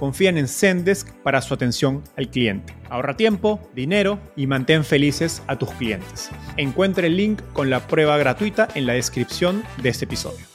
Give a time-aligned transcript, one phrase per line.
[0.00, 2.74] confían en Zendesk para su atención al cliente.
[2.88, 6.30] Ahorra tiempo, dinero y mantén felices a tus clientes.
[6.56, 10.46] Encuentre el link con la prueba gratuita en la descripción de este episodio.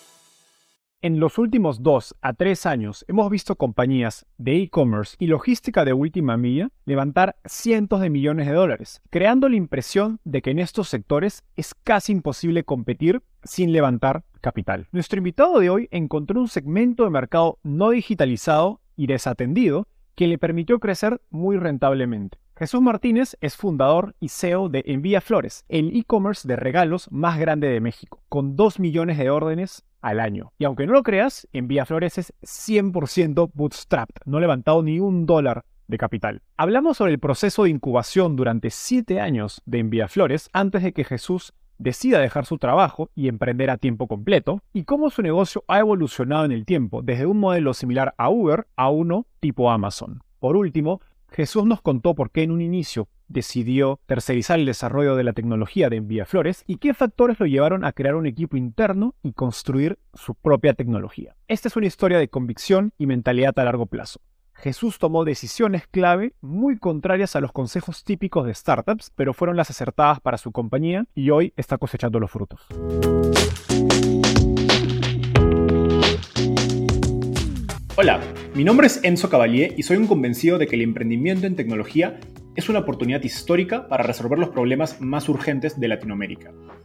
[1.03, 5.93] En los últimos 2 a 3 años hemos visto compañías de e-commerce y logística de
[5.93, 10.89] última milla levantar cientos de millones de dólares, creando la impresión de que en estos
[10.89, 14.87] sectores es casi imposible competir sin levantar capital.
[14.91, 20.37] Nuestro invitado de hoy encontró un segmento de mercado no digitalizado y desatendido que le
[20.37, 22.37] permitió crecer muy rentablemente.
[22.57, 27.67] Jesús Martínez es fundador y CEO de Envía Flores, el e-commerce de regalos más grande
[27.67, 30.53] de México, con 2 millones de órdenes al año.
[30.57, 35.25] Y aunque no lo creas, Envía Flores es 100% bootstrapped, no ha levantado ni un
[35.25, 36.43] dólar de capital.
[36.55, 41.03] Hablamos sobre el proceso de incubación durante 7 años de Envía Flores antes de que
[41.03, 45.79] Jesús decida dejar su trabajo y emprender a tiempo completo, y cómo su negocio ha
[45.79, 50.21] evolucionado en el tiempo, desde un modelo similar a Uber a uno tipo Amazon.
[50.39, 55.23] Por último, Jesús nos contó por qué en un inicio decidió tercerizar el desarrollo de
[55.23, 59.15] la tecnología de Envía Flores y qué factores lo llevaron a crear un equipo interno
[59.23, 61.35] y construir su propia tecnología.
[61.47, 64.19] Esta es una historia de convicción y mentalidad a largo plazo.
[64.55, 69.69] Jesús tomó decisiones clave muy contrarias a los consejos típicos de startups, pero fueron las
[69.69, 72.61] acertadas para su compañía y hoy está cosechando los frutos.
[77.97, 78.19] Hola,
[78.53, 82.19] mi nombre es Enzo Cavalier y soy un convencido de que el emprendimiento en tecnología
[82.55, 86.51] es una oportunidad histórica para resolver los problemas más urgentes de Latinoamérica.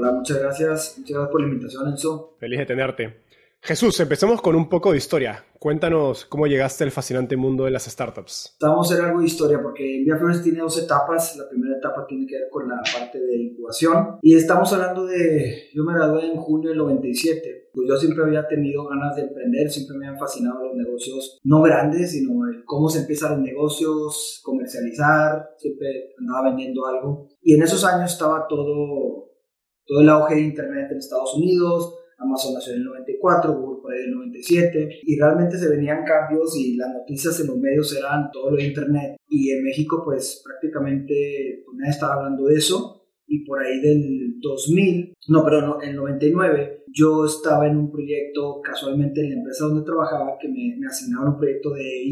[0.00, 0.94] Hola, muchas gracias.
[0.96, 2.36] Muchas gracias por la invitación, Enzo.
[2.38, 3.16] Feliz de tenerte.
[3.60, 5.44] Jesús, empecemos con un poco de historia.
[5.58, 8.56] Cuéntanos cómo llegaste al fascinante mundo de las startups.
[8.62, 11.36] Vamos a hacer algo de historia porque Envía Flores tiene dos etapas.
[11.36, 14.16] La primera etapa tiene que ver con la parte de incubación.
[14.22, 17.68] Y estamos hablando de, yo me gradué en junio del 97.
[17.74, 21.60] Pues yo siempre había tenido ganas de emprender, siempre me han fascinado los negocios, no
[21.60, 27.28] grandes, sino el cómo se empiezan los negocios, comercializar, siempre andaba vendiendo algo.
[27.42, 29.29] Y en esos años estaba todo
[29.86, 33.92] todo el auge de Internet en Estados Unidos, Amazon nació en el 94, Google por
[33.92, 37.96] ahí en el 97, y realmente se venían cambios y las noticias en los medios
[37.96, 39.16] eran todo lo de Internet.
[39.28, 43.06] Y en México, pues prácticamente pues, nadie estaba hablando de eso.
[43.26, 48.60] Y por ahí del 2000, no, perdón, en el 99, yo estaba en un proyecto,
[48.60, 52.04] casualmente en la empresa donde trabajaba, que me, me asignaron un proyecto de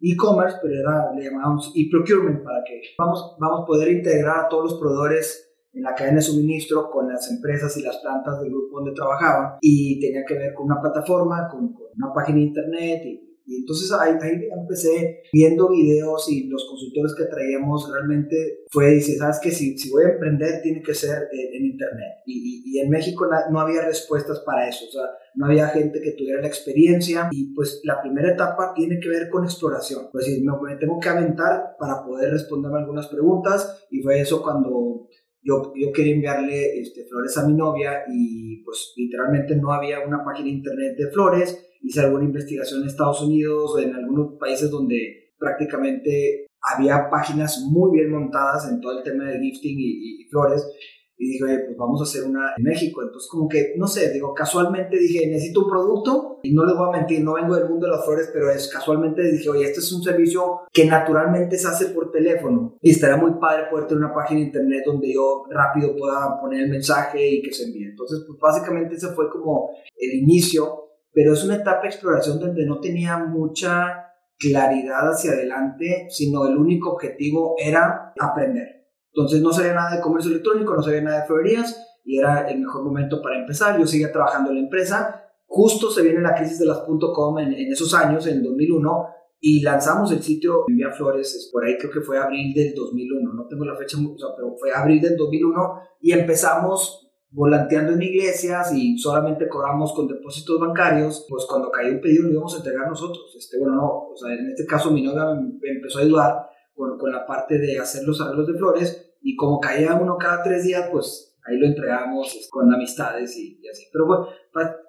[0.00, 4.72] e-commerce, pero era, le llamábamos e-procurement, para que vamos, vamos a poder integrar a todos
[4.72, 8.78] los proveedores en la cadena de suministro con las empresas y las plantas del grupo
[8.78, 13.20] donde trabajaba y tenía que ver con una plataforma, con, una página de internet y,
[13.46, 14.16] entonces ahí,
[14.58, 19.90] empecé viendo videos y los consultores que traíamos realmente fue, dice, sabes que si, si
[19.90, 24.40] voy a emprender tiene que ser en, internet y, y, en México no había respuestas
[24.40, 28.32] para eso, o sea, no había gente que tuviera la experiencia y pues la primera
[28.32, 32.78] etapa tiene que ver con exploración, pues decir, me tengo que aventar para poder responderme
[32.78, 35.03] algunas preguntas y fue eso cuando
[35.44, 40.24] yo, yo quería enviarle este, flores a mi novia y pues literalmente no había una
[40.24, 41.70] página internet de flores.
[41.82, 47.98] Hice alguna investigación en Estados Unidos o en algunos países donde prácticamente había páginas muy
[47.98, 50.66] bien montadas en todo el tema de gifting y, flores.
[51.16, 53.02] Y dije, pues vamos a hacer una en México.
[53.02, 56.88] Entonces como que, no sé, digo, casualmente dije, necesito un producto Y no les voy
[56.88, 59.80] a mentir, no vengo del mundo de las flores, pero es casualmente dije, oye, este
[59.80, 64.04] es un servicio que naturalmente se hace por teléfono y estaría muy padre poder tener
[64.04, 67.84] una página de internet donde yo rápido pueda poner el mensaje y que se envíe.
[67.84, 72.66] Entonces, pues básicamente ese fue como el inicio, pero es una etapa de exploración donde
[72.66, 74.04] no tenía mucha
[74.38, 78.83] claridad hacia adelante, sino el único objetivo era aprender.
[79.14, 82.58] Entonces no sabía nada de comercio electrónico, no sabía nada de florerías y era el
[82.58, 83.78] mejor momento para empezar.
[83.78, 85.22] Yo seguía trabajando en la empresa.
[85.46, 89.06] Justo se viene la crisis de las .com en, en esos años, en 2001,
[89.46, 93.46] y lanzamos el sitio Envía Flores, por ahí creo que fue abril del 2001, no
[93.46, 93.98] tengo la fecha,
[94.36, 100.58] pero fue abril del 2001 y empezamos volanteando en iglesias y solamente cobramos con depósitos
[100.58, 103.34] bancarios, pues cuando caía un pedido lo íbamos a entregar nosotros.
[103.36, 106.98] Este, bueno, no, o sea, en este caso mi novia me empezó a ayudar con,
[106.98, 110.64] con la parte de hacer los arreglos de flores y como caía uno cada tres
[110.64, 113.86] días, pues ahí lo entregamos con amistades y, así.
[113.92, 114.28] Pero bueno,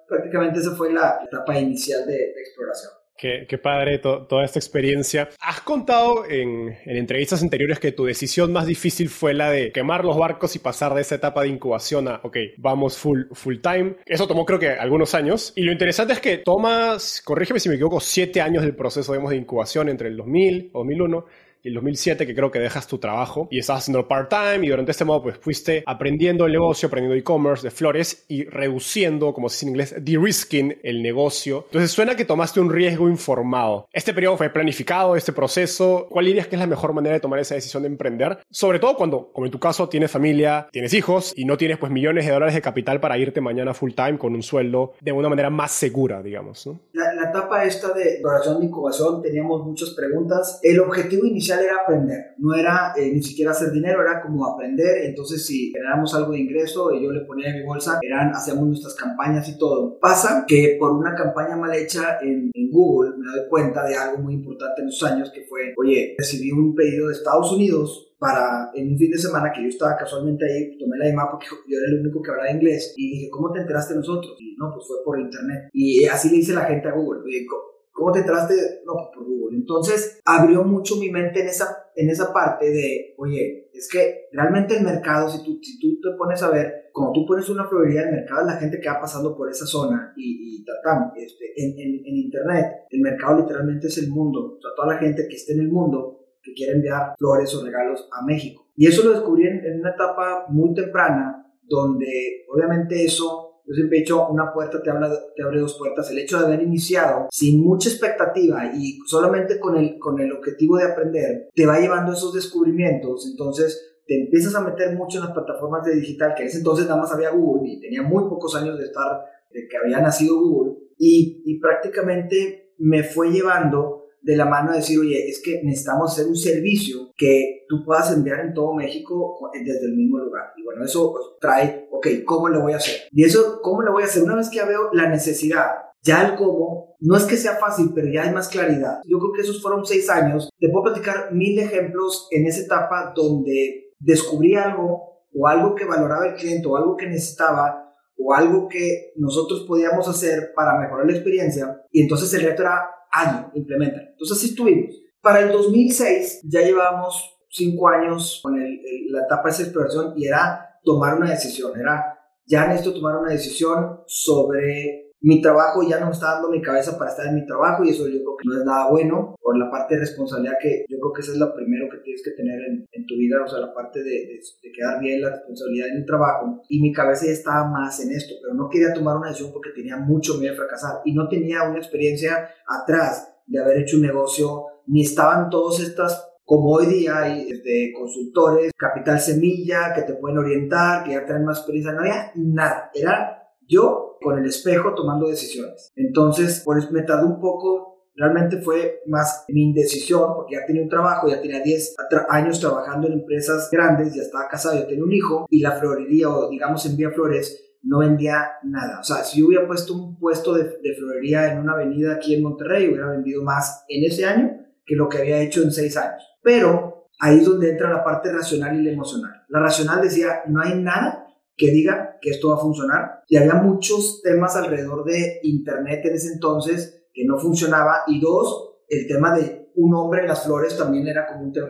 [0.08, 2.92] prácticamente esa fue la etapa inicial de exploración.
[3.18, 5.30] Qué, padre toda esta experiencia.
[5.40, 10.18] Has contado en, entrevistas anteriores que tu decisión más difícil fue la de quemar los
[10.18, 13.96] barcos y pasar de esa etapa de incubación a, ok, vamos full, full time.
[14.04, 15.54] Eso tomó creo que algunos años.
[15.56, 19.30] Y lo interesante es que tomas, corrígeme si me equivoco, siete años del proceso digamos,
[19.30, 21.24] de incubación entre el 2000 o 2001
[21.66, 25.04] el 2007 que creo que dejas tu trabajo y estabas haciendo part-time y durante este
[25.04, 29.66] modo pues fuiste aprendiendo el negocio, aprendiendo e-commerce de flores y reduciendo, como se dice
[29.66, 31.64] en inglés, de-risking el negocio.
[31.66, 33.88] Entonces suena que tomaste un riesgo informado.
[33.92, 36.06] ¿Este periodo fue planificado, este proceso?
[36.08, 38.38] ¿Cuál dirías que es la mejor manera de tomar esa decisión de emprender?
[38.50, 41.90] Sobre todo cuando, como en tu caso, tienes familia, tienes hijos y no tienes pues
[41.90, 45.50] millones de dólares de capital para irte mañana full-time con un sueldo de una manera
[45.50, 46.66] más segura, digamos.
[46.66, 46.80] ¿no?
[46.92, 50.60] La, la etapa esta de exploración de incubación teníamos muchas preguntas.
[50.62, 55.04] El objetivo inicial era aprender, no era eh, ni siquiera hacer dinero, era como aprender.
[55.04, 58.66] Entonces, si generamos algo de ingreso y yo le ponía en mi bolsa, eran, hacíamos
[58.66, 59.98] nuestras campañas y todo.
[59.98, 64.34] Pasa que por una campaña mal hecha en, Google me doy cuenta de algo muy
[64.34, 68.92] importante en esos años que fue, oye, recibí un pedido de Estados Unidos para en
[68.92, 71.86] un fin de semana que yo estaba casualmente ahí, tomé la llamada porque yo era
[71.88, 74.36] el único que hablaba inglés y dije, ¿cómo te enteraste nosotros?
[74.40, 75.68] Y no, pues fue por internet.
[75.72, 77.46] Y así le dice la gente a Google, oye,
[77.96, 78.82] ¿Cómo te entraste?
[78.84, 79.56] No, por Google.
[79.56, 84.76] Entonces abrió mucho mi mente en esa, en esa parte de, oye, es que realmente
[84.76, 88.02] el mercado, si tú, si tú te pones a ver, como tú pones una florería
[88.02, 91.70] del mercado, la gente que va pasando por esa zona y, y tratamos, este, en,
[91.70, 94.56] en, en, Internet, el mercado literalmente es el mundo.
[94.58, 97.64] O sea, toda la gente que esté en el mundo que quiere enviar flores o
[97.64, 98.68] regalos a México.
[98.76, 103.98] Y eso lo descubrí en, en una etapa muy temprana, donde obviamente eso yo siempre
[103.98, 106.08] he dicho, una puerta te, habla, te abre dos puertas.
[106.10, 111.48] El hecho de haber iniciado sin mucha expectativa y solamente con el, objetivo de aprender,
[111.54, 113.26] te va llevando esos descubrimientos.
[113.28, 116.86] Entonces, te empiezas a meter mucho en las plataformas de digital, que en ese entonces
[116.86, 119.20] nada más había Google y tenía muy pocos años de estar,
[119.50, 120.74] de que había nacido Google.
[120.96, 126.12] Y, y prácticamente me fue llevando de la mano de decir, oye, es que necesitamos
[126.12, 130.52] hacer un servicio que tú puedas enviar en todo México desde el mismo lugar.
[130.56, 133.02] Y bueno, eso pues, trae, ok, ¿cómo lo voy a hacer?
[133.12, 134.22] Y eso, ¿cómo lo voy a hacer?
[134.22, 135.66] Una vez que ya veo la necesidad,
[136.02, 139.00] ya el cómo, no es que sea fácil, pero ya hay más claridad.
[139.04, 140.48] Yo creo que esos fueron seis años.
[140.58, 146.28] Te puedo platicar mil ejemplos en esa etapa donde descubrí algo o algo que valoraba
[146.28, 151.12] el cliente o algo que necesitaba o algo que nosotros podíamos hacer para mejorar la
[151.12, 151.82] experiencia.
[151.90, 154.08] Y entonces el reto era año implementan.
[154.12, 154.94] Entonces así estuvimos.
[155.20, 161.16] Para el 2006 ya llevábamos cinco años con la etapa de exploración y era tomar
[161.16, 166.34] una decisión, era ya necesito tomar una decisión sobre mi trabajo ya no me está
[166.34, 168.64] dando mi cabeza para estar en mi trabajo y eso yo creo que no es
[168.64, 171.88] nada bueno por la parte de responsabilidad que yo creo que eso es lo primero
[171.90, 175.00] que tienes que tener en, en tu vida, o sea, la parte de, de, quedar
[175.00, 176.62] bien, la responsabilidad en el trabajo.
[176.68, 179.70] Y mi cabeza ya estaba más en esto, pero no quería tomar una decisión porque
[179.70, 184.02] tenía mucho miedo de fracasar y no tenía una experiencia atrás de haber hecho un
[184.02, 190.14] negocio, ni estaban todas estas como hoy día hay de consultores, capital semilla, que te
[190.14, 194.94] pueden orientar, que ya traen más experiencia, no había nada, era yo con el espejo
[194.94, 195.90] tomando decisiones.
[195.96, 200.88] Entonces, pues me tardó un poco, realmente fue más mi indecisión, porque ya tenía un
[200.88, 201.96] trabajo, ya tenía 10
[202.28, 206.30] años trabajando en empresas grandes, ya estaba casado, ya tenía un hijo, y la florería,
[206.30, 209.00] o digamos envía flores, no vendía nada.
[209.00, 212.36] O sea, si yo hubiera puesto un puesto de, de florería en una avenida aquí
[212.36, 215.96] en Monterrey, hubiera vendido más en ese año que lo que había hecho en 6
[215.96, 216.35] años.
[216.46, 219.44] Pero ahí es donde entra la parte racional y la emocional.
[219.48, 221.26] La racional decía, no hay nada
[221.56, 223.24] que diga que esto va a funcionar.
[223.26, 228.02] Y había muchos temas alrededor de Internet en ese entonces que no funcionaba.
[228.06, 231.66] Y dos, el tema de un hombre en las flores también era como un tema,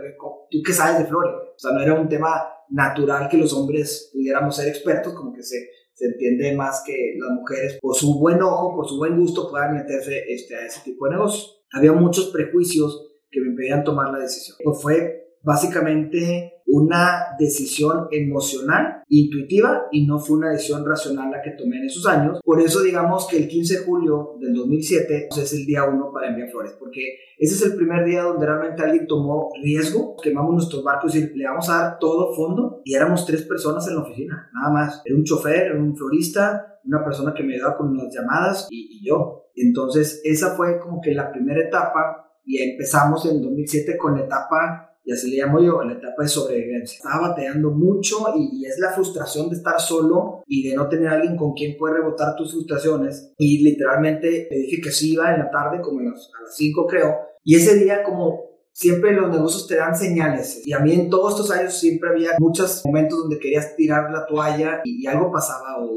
[0.50, 1.32] ¿tú qué sabes de flores?
[1.32, 2.28] O sea, no era un tema
[2.68, 7.30] natural que los hombres pudiéramos ser expertos, como que se, se entiende más que las
[7.30, 11.06] mujeres, por su buen ojo, por su buen gusto, puedan meterse este, a ese tipo
[11.06, 11.62] de negocios.
[11.72, 14.56] Había muchos prejuicios que me impedían tomar la decisión.
[14.62, 21.52] Pues fue básicamente una decisión emocional, intuitiva y no fue una decisión racional la que
[21.52, 22.40] tomé en esos años.
[22.44, 26.10] Por eso digamos que el 15 de julio del 2007 pues, es el día uno
[26.12, 27.00] para enviar flores, porque
[27.38, 31.44] ese es el primer día donde realmente alguien tomó riesgo, quemamos nuestros barcos y le
[31.44, 35.02] vamos a dar todo fondo y éramos tres personas en la oficina, nada más.
[35.04, 38.98] Era un chofer, era un florista, una persona que me ayudaba con las llamadas y,
[38.98, 39.44] y yo.
[39.54, 44.86] Entonces esa fue como que la primera etapa y empezamos en 2007 con la etapa
[45.06, 46.96] y así le llamo yo, la etapa de sobrevivencia.
[46.96, 51.36] Estaba bateando mucho y, es la frustración de estar solo y de no tener alguien
[51.36, 53.32] con quien puede rebotar tus frustraciones.
[53.38, 57.14] Y literalmente le dije que sí iba en la tarde, como a las, 5 creo.
[57.44, 60.66] Y ese día como siempre los negocios te dan señales.
[60.66, 64.26] Y a mí en todos estos años siempre había muchos momentos donde querías tirar la
[64.26, 65.94] toalla y, algo pasaba o,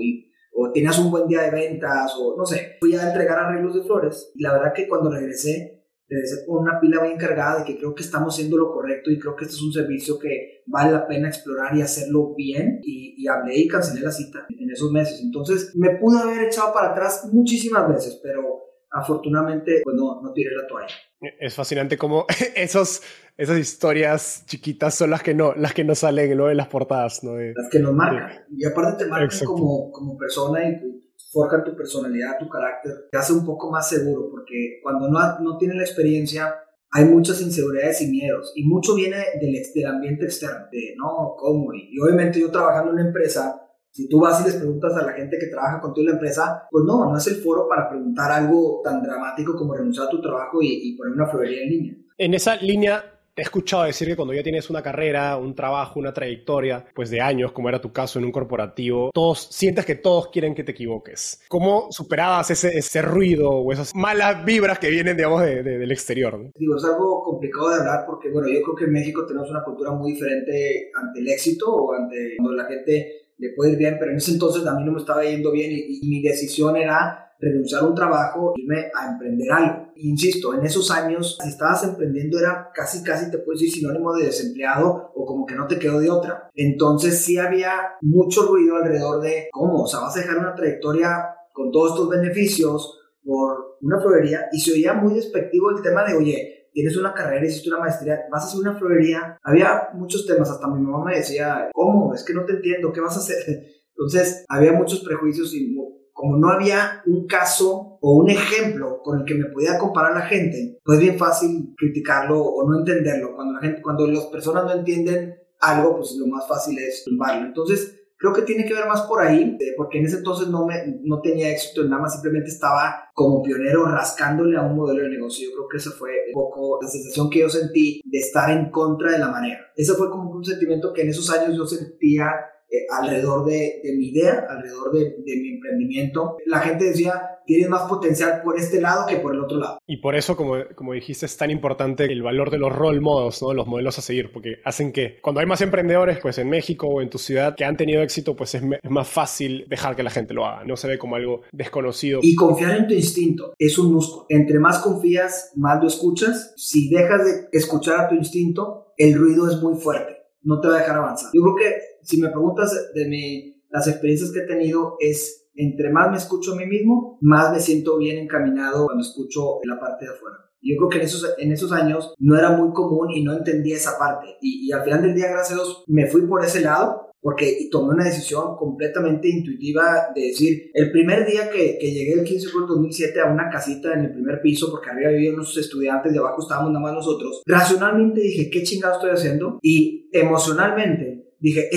[0.53, 2.77] o tenías un buen día de ventas o no sé.
[2.79, 5.78] Fui a entregar arreglos de flores y la verdad que cuando regresé
[6.25, 9.19] ser con una pila bien cargada de que creo que estamos haciendo lo correcto y
[9.19, 13.15] creo que este es un servicio que vale la pena explorar y hacerlo bien y,
[13.17, 15.21] y hablé y cancelé la cita en esos meses.
[15.23, 18.59] Entonces me pude haber echado para atrás muchísimas veces, pero
[18.91, 20.95] afortunadamente pues no, no tiré la toalla.
[21.39, 22.25] Es fascinante cómo
[22.55, 23.01] esos,
[23.37, 26.49] esas historias chiquitas son las que no, las que no salen ¿no?
[26.49, 27.23] en las portadas.
[27.23, 27.37] ¿no?
[27.37, 28.45] Las que nos marcan.
[28.55, 33.33] Y aparte te marcan como, como persona y forja tu personalidad, tu carácter, te hace
[33.33, 36.55] un poco más seguro, porque cuando no, no tienes la experiencia,
[36.91, 41.73] hay muchas inseguridades y miedos, y mucho viene del, del ambiente externo, de no, cómo,
[41.73, 45.13] y, obviamente yo trabajando en una empresa, si tú vas y les preguntas a la
[45.13, 48.31] gente que trabaja contigo en la empresa, pues no, no es el foro para preguntar
[48.31, 51.93] algo tan dramático como renunciar a tu trabajo y, y poner una florería en línea.
[52.17, 56.13] En esa línea he escuchado decir que cuando ya tienes una carrera, un trabajo, una
[56.13, 60.27] trayectoria, pues de años, como era tu caso en un corporativo, todos sientes que todos
[60.27, 61.41] quieren que te equivoques.
[61.47, 66.51] ¿Cómo superabas ese, ese ruido o esas malas vibras que vienen, digamos, del exterior?
[66.55, 69.63] Digo, es algo complicado de hablar porque, bueno, yo creo que en México tenemos una
[69.63, 73.97] cultura muy diferente ante el éxito o ante cuando la gente le puede ir bien,
[73.99, 77.28] pero en ese entonces a mí no me estaba yendo bien y mi decisión era
[77.39, 79.93] renunciar a un trabajo, irme a emprender algo.
[79.95, 84.25] Insisto, en esos años, si estabas emprendiendo era casi, casi te puedo decir sinónimo de
[84.25, 86.49] desempleado o como que no te quedó de otra.
[86.53, 91.35] Entonces sí había mucho ruido alrededor de cómo, o sea, vas a dejar una trayectoria
[91.53, 96.15] con todos estos beneficios por una florería y se oía muy despectivo el tema de,
[96.15, 99.37] oye, tienes una carrera, hiciste una maestría, vas a hacer una florería.
[99.43, 102.13] Había muchos temas, hasta mi mamá me decía, ¿cómo?
[102.13, 103.37] Es que no te entiendo, ¿qué vas a hacer?
[103.97, 105.75] Entonces, había muchos prejuicios y
[106.19, 110.25] como no había un caso o un ejemplo con el que me podía comparar la
[110.25, 113.35] gente, pues es bien fácil criticarlo o no entenderlo.
[113.35, 117.47] Cuando la gente, cuando las personas no entienden algo, pues lo más fácil es tumbarlo.
[117.47, 120.99] Entonces, creo que tiene que ver más por ahí, porque en ese entonces no, me,
[121.03, 125.47] no tenía éxito en nada simplemente estaba como pionero rascándole a un modelo de negocio.
[125.47, 128.71] Yo creo que esa fue un poco la sensación que yo sentí de estar en
[128.71, 129.61] contra de la manera.
[129.73, 132.29] Ese fue como un sentimiento que en esos años yo sentía
[132.71, 136.37] eh, alrededor de, de, mi idea, alrededor de, de, mi emprendimiento.
[136.45, 139.79] La gente decía, tienes más potencial por este lado que por el otro lado.
[139.87, 143.41] Y por eso, como, como dijiste, es tan importante el valor de los role models,
[143.41, 143.55] ¿no?
[143.55, 147.01] los modelos a seguir, porque hacen que cuando hay más emprendedores, pues en México o
[147.01, 150.11] en tu ciudad que han tenido éxito, pues es, es más fácil dejar que la
[150.11, 152.19] gente lo haga, no se ve como algo desconocido.
[152.21, 154.27] Y confiar en tu instinto es un músculo.
[154.29, 156.53] Entre más confías, más lo escuchas.
[156.55, 160.75] Si dejas de escuchar a tu instinto, el ruido es muy fuerte no te va
[160.75, 161.29] a dejar avanzar.
[161.33, 161.77] Yo creo que
[162.09, 166.53] si me preguntas de mi, las experiencias que he tenido es entre más me escucho
[166.53, 170.37] a mí mismo, más me siento bien encaminado cuando escucho la parte de afuera.
[170.61, 173.75] Yo creo que en esos, en esos años no era muy común y no entendía
[173.75, 174.37] esa parte.
[174.41, 177.67] Y, y al final del día, gracias a Dios, me fui por ese lado porque
[177.69, 182.45] tomé una decisión completamente intuitiva de decir, el primer día que, que llegué el 15
[182.45, 185.57] de julio de 2007 a una casita en el primer piso, porque arriba vivían unos
[185.57, 189.59] estudiantes, de abajo estábamos nada más nosotros, racionalmente dije, ¿qué chingado estoy haciendo?
[189.61, 191.69] Y emocionalmente dije,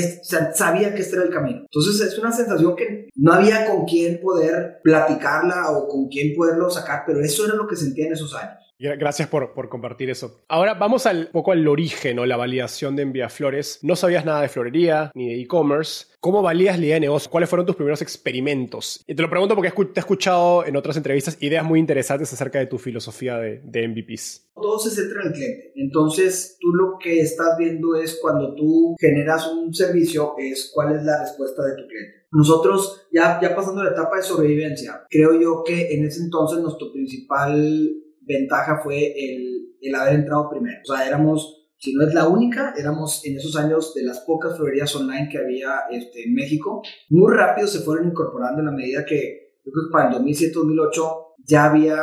[0.54, 1.60] sabía que este era el camino.
[1.62, 6.70] Entonces es una sensación que no había con quién poder platicarla o con quién poderlo
[6.70, 8.58] sacar, pero eso era lo que sentía en esos años.
[8.82, 10.40] Gracias por, por, compartir eso.
[10.48, 13.78] Ahora vamos al poco al origen o la validación de Enviaflores.
[13.82, 16.06] No sabías nada de florería ni de e-commerce.
[16.18, 17.30] ¿Cómo valías la idea de negocio?
[17.30, 19.02] ¿Cuáles fueron tus primeros experimentos?
[19.06, 22.58] Y te lo pregunto porque te he escuchado en otras entrevistas ideas muy interesantes acerca
[22.58, 24.50] de tu filosofía de, de MVPs.
[24.54, 25.72] Todo se centra en el cliente.
[25.76, 31.04] Entonces, tú lo que estás viendo es cuando tú generas un servicio, es cuál es
[31.04, 32.22] la respuesta de tu cliente.
[32.32, 36.90] Nosotros, ya, ya pasando la etapa de sobrevivencia, creo yo que en ese entonces nuestro
[36.90, 40.78] principal ventaja fue el, el haber entrado primero.
[40.82, 44.56] O sea, éramos si no es la única, éramos en esos años de las pocas
[44.56, 46.80] florerías online que había este, en México.
[47.08, 51.26] Muy rápido se fueron incorporando en la medida que, yo creo que para el 2007-2008
[51.44, 51.96] ya había